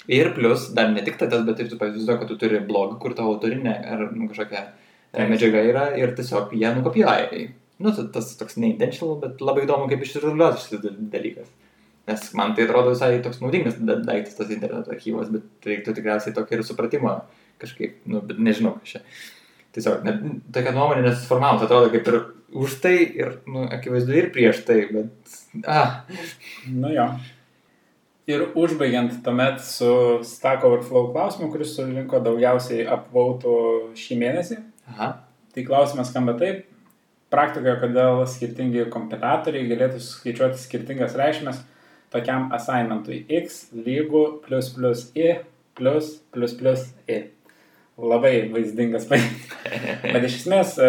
Ir 0.09 0.33
plus, 0.37 0.69
dar 0.77 0.91
ne 0.93 1.01
tik 1.05 1.17
tas, 1.17 1.33
bet 1.47 1.61
ir 1.65 1.69
tu 1.71 1.79
pavyzdžiui, 1.81 2.19
kad 2.21 2.29
tu 2.29 2.37
turi 2.37 2.59
blogą, 2.61 2.99
kur 3.01 3.15
tavo 3.17 3.39
turinė 3.41 3.73
ar 3.89 4.03
nu, 4.13 4.27
kažkokia 4.29 4.61
e, 4.61 4.73
Taip. 5.17 5.31
medžiaga 5.31 5.63
yra 5.65 5.85
ir 5.97 6.13
tiesiog 6.19 6.53
jie 6.53 6.73
nukopijuoja. 6.77 7.45
Nu, 7.81 7.91
ta- 7.97 8.05
tas 8.13 8.35
toks 8.39 8.59
neintentional, 8.61 9.17
bet 9.23 9.41
labai 9.41 9.65
įdomu, 9.65 9.89
kaip 9.91 10.03
išsiruliuoti 10.05 10.61
šis 10.61 10.83
dal- 10.83 10.99
dalykas. 11.15 11.49
Nes 12.07 12.27
man 12.37 12.53
tai 12.55 12.67
atrodo 12.67 12.93
visai 12.93 13.23
toks 13.25 13.41
naudingas 13.41 13.79
da- 13.81 13.97
daiktas 14.05 14.37
tas 14.37 14.51
interneto 14.53 14.93
archyvas, 14.93 15.31
bet 15.33 15.43
reiktų 15.71 15.95
tikriausiai 15.97 16.35
tokį 16.37 16.59
ir 16.59 16.67
supratimą 16.69 17.15
kažkaip, 17.63 17.95
nu, 18.07 18.21
bet 18.21 18.37
nežinau, 18.45 18.75
kas 18.83 18.93
čia. 18.99 19.01
Tiesiog, 19.75 20.05
net, 20.05 20.21
tokia 20.55 20.71
nuomonė 20.77 21.03
nesuformavus, 21.09 21.65
atrodo 21.65 21.89
kaip 21.91 22.07
ir 22.13 22.19
už 22.55 22.77
tai 22.85 22.99
ir, 23.09 23.39
nu, 23.51 23.65
akivaizdu 23.73 24.15
ir 24.21 24.29
prieš 24.37 24.61
tai, 24.69 24.83
bet, 24.93 25.39
ah, 25.67 26.05
Nu 26.69 26.93
jo. 26.93 27.09
Ir 28.25 28.47
užbaigiant 28.57 29.19
tuomet 29.25 29.59
su 29.61 29.89
Stack 30.25 30.65
Overflow 30.65 31.11
klausimu, 31.13 31.51
kuris 31.53 31.75
surinko 31.77 32.23
daugiausiai 32.25 32.87
apvautų 32.89 33.57
šį 34.01 34.17
mėnesį. 34.23 34.57
aha, 34.89 35.11
Tai 35.55 35.65
klausimas 35.67 36.09
skamba 36.09 36.33
taip. 36.41 36.65
Praktikoje, 37.31 37.75
kodėl 37.83 38.23
skirtingi 38.31 38.87
kompilatoriai 38.95 39.69
galėtų 39.69 40.01
skaičiuoti 40.01 40.59
skirtingas 40.59 41.17
reikšmes 41.19 41.61
tokiam 42.15 42.49
assignmentui 42.55 43.25
x 43.29 43.69
lygų 43.75 44.25
plus 44.47 44.71
plus 44.73 45.09
i 45.19 45.35
plus 45.77 46.15
plus 46.33 46.55
plus 46.57 46.85
i. 47.11 47.21
Labai 47.99 48.49
vaizdingas 48.55 49.05
pavyzdys. 49.11 49.53
Bet 50.15 50.25
iš 50.27 50.41
esmės 50.41 50.79
e, 50.83 50.89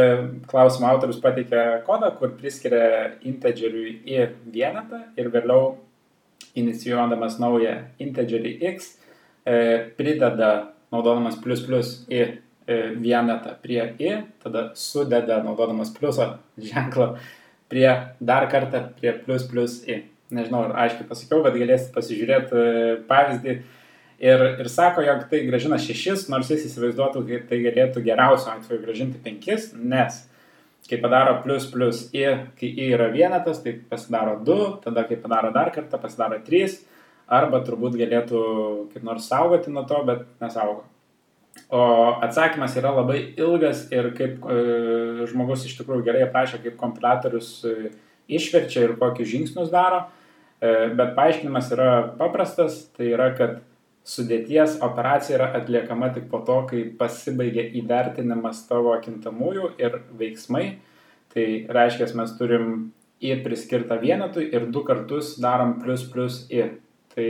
klausimo 0.50 0.88
autorius 0.90 1.20
pateikia 1.22 1.82
kodą, 1.86 2.14
kur 2.18 2.32
priskiria 2.40 3.12
integeriui 3.28 4.00
i 4.08 4.24
vienetą 4.56 5.04
ir 5.20 5.30
vėliau 5.34 5.76
inicijuodamas 6.60 7.40
naują 7.42 7.76
integerį 8.02 8.56
x 8.74 8.94
e, 9.46 9.56
prideda 9.98 10.52
naudodamas 10.94 11.38
plus 11.44 11.64
plus 11.66 11.94
i 12.10 12.22
e, 12.22 12.34
vienetą 12.96 13.56
prie 13.62 13.82
i, 14.00 14.12
tada 14.44 14.70
sudeda 14.80 15.42
naudodamas 15.44 15.94
pliuso 15.96 16.36
ženklą 16.58 17.16
prie 17.70 17.90
dar 18.22 18.50
kartą 18.52 18.86
prie 19.00 19.14
plus 19.26 19.48
plus 19.50 19.82
i. 19.88 20.04
Nežinau, 20.34 20.64
ar 20.66 20.86
aiškiai 20.86 21.06
pasakiau, 21.06 21.44
bet 21.46 21.58
galėsite 21.60 21.94
pasižiūrėti 21.94 22.62
e, 22.62 22.94
pavyzdį. 23.10 23.58
Ir, 24.26 24.44
ir 24.64 24.70
sako, 24.72 25.04
jog 25.06 25.26
tai 25.30 25.42
gražina 25.46 25.78
šešis, 25.82 26.30
nors 26.32 26.50
jis 26.50 26.70
įsivaizduotų, 26.70 27.26
kad 27.28 27.50
tai 27.50 27.60
galėtų 27.66 28.02
geriausiu 28.06 28.54
atveju 28.54 28.82
gražinti 28.86 29.20
penkis, 29.22 29.74
nes 29.76 30.24
kai 30.90 31.00
padaro 31.02 31.40
plus 31.44 31.66
plus 31.72 32.04
i, 32.14 32.26
kai 32.60 32.70
i 32.70 32.90
yra 32.94 33.10
vienetas, 33.14 33.62
tai 33.64 33.74
pasidaro 33.90 34.38
2, 34.46 34.58
tada 34.84 35.06
kai 35.08 35.18
padaro 35.22 35.52
dar 35.54 35.72
kartą, 35.74 36.00
pasidaro 36.02 36.38
3, 36.46 36.76
arba 37.40 37.62
turbūt 37.66 37.98
galėtų 37.98 38.42
kaip 38.94 39.06
nors 39.06 39.30
saugoti 39.32 39.74
nuo 39.74 39.86
to, 39.90 40.02
bet 40.06 40.28
nesaugo. 40.42 40.84
O 41.72 41.82
atsakymas 42.22 42.76
yra 42.78 42.92
labai 42.94 43.22
ilgas 43.40 43.86
ir 43.94 44.12
kaip 44.18 44.44
e, 44.44 44.58
žmogus 45.32 45.64
iš 45.66 45.78
tikrųjų 45.80 46.04
gerai 46.06 46.26
aprašė, 46.28 46.60
kaip 46.62 46.76
kompilatorius 46.78 47.50
e, 47.66 47.92
išverčia 48.28 48.84
ir 48.86 48.98
kokius 49.00 49.32
žingsnius 49.32 49.72
daro, 49.74 50.04
e, 50.60 50.92
bet 50.94 51.16
paaiškinimas 51.18 51.72
yra 51.74 51.90
paprastas, 52.20 52.84
tai 52.98 53.08
yra, 53.16 53.32
kad 53.38 53.62
sudėties 54.06 54.78
operacija 54.86 55.40
yra 55.40 55.48
atliekama 55.60 56.12
tik 56.14 56.28
po 56.32 56.42
to, 56.46 56.60
kai 56.70 56.84
pasibaigia 57.00 57.66
įvertinimas 57.82 58.66
tavo 58.70 58.94
kintamųjų 59.02 59.72
ir 59.82 60.02
veiksmai. 60.20 60.66
Tai 61.34 61.46
reiškia, 61.76 62.12
mes 62.16 62.36
turim 62.40 62.70
į 63.26 63.40
priskirtą 63.44 63.98
vienetui 64.00 64.48
ir 64.54 64.70
du 64.72 64.86
kartus 64.88 65.36
darom 65.42 65.80
plus 65.82 66.06
plus 66.12 66.44
į. 66.54 66.70
Tai 67.16 67.30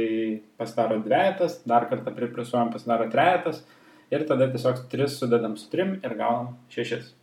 pasidaro 0.58 0.98
dvejetas, 1.06 1.60
dar 1.70 1.86
kartą 1.92 2.14
priprisuojam, 2.16 2.72
pasidaro 2.74 3.06
trejetas 3.14 3.62
ir 4.14 4.26
tada 4.30 4.48
tiesiog 4.50 4.88
tris 4.90 5.20
sudedam 5.20 5.54
su 5.62 5.70
trim 5.70 6.00
ir 6.02 6.18
gaunam 6.18 6.56
šešis. 6.74 7.14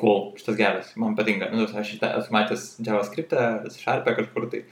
cool, 0.00 0.32
šitas 0.38 0.56
geras, 0.58 0.92
man 0.98 1.14
patinka. 1.16 1.48
Nu, 1.52 1.64
aš 1.64 1.94
šitą 1.94 2.10
esu 2.18 2.34
matęs 2.34 2.64
JavaScript, 2.82 3.34
Sharp'e 3.78 4.16
kažkur 4.18 4.48
tai. 4.52 4.64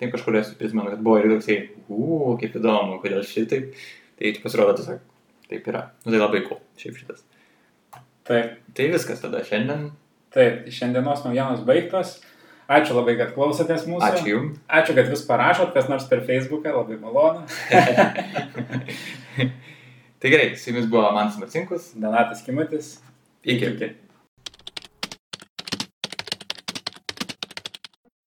Tai 0.00 0.08
kažkur 0.14 0.38
esu 0.40 0.54
prisimenu, 0.56 0.88
kad 0.94 1.02
buvo 1.04 1.18
ir 1.20 1.28
toksai, 1.34 1.56
uuu, 1.92 2.36
kaip 2.40 2.54
įdomu, 2.56 2.96
kodėl 3.02 3.20
šitaip. 3.26 3.74
Tai 4.16 4.30
pasirodo 4.44 4.72
tiesiog 4.78 5.02
taip 5.50 5.66
yra. 5.68 5.82
Nu, 6.06 6.14
tai 6.14 6.20
labai 6.22 6.40
cool, 6.46 6.60
šiaip 6.80 6.96
šitas. 7.00 7.24
Taip, 8.28 8.46
Tai 8.76 8.86
viskas 8.92 9.20
tada 9.20 9.42
šiandien. 9.44 9.88
taip, 10.32 10.68
šiandienos 10.70 11.24
naujienos 11.26 11.64
baigtos. 11.66 12.20
Ačiū 12.70 12.94
labai, 12.94 13.16
kad 13.18 13.32
klausotės 13.34 13.82
mūsų. 13.90 14.04
Ačiū 14.06 14.28
Jums. 14.30 14.60
Ačiū, 14.70 14.94
kad 14.94 15.08
vis 15.10 15.24
parašot, 15.26 15.72
kas 15.74 15.88
nors 15.90 16.04
per 16.06 16.20
Facebooką, 16.28 16.70
labai 16.76 17.00
malonu. 17.02 17.42
tai 20.22 20.30
gerai, 20.30 20.52
su 20.54 20.70
Jumis 20.70 20.86
buvo 20.86 21.08
Manas 21.16 21.34
Marcinkus. 21.40 21.90
Donatas 21.98 22.44
Kimutis. 22.46 23.00
Iki. 23.42 23.72
Iki. 23.74 23.90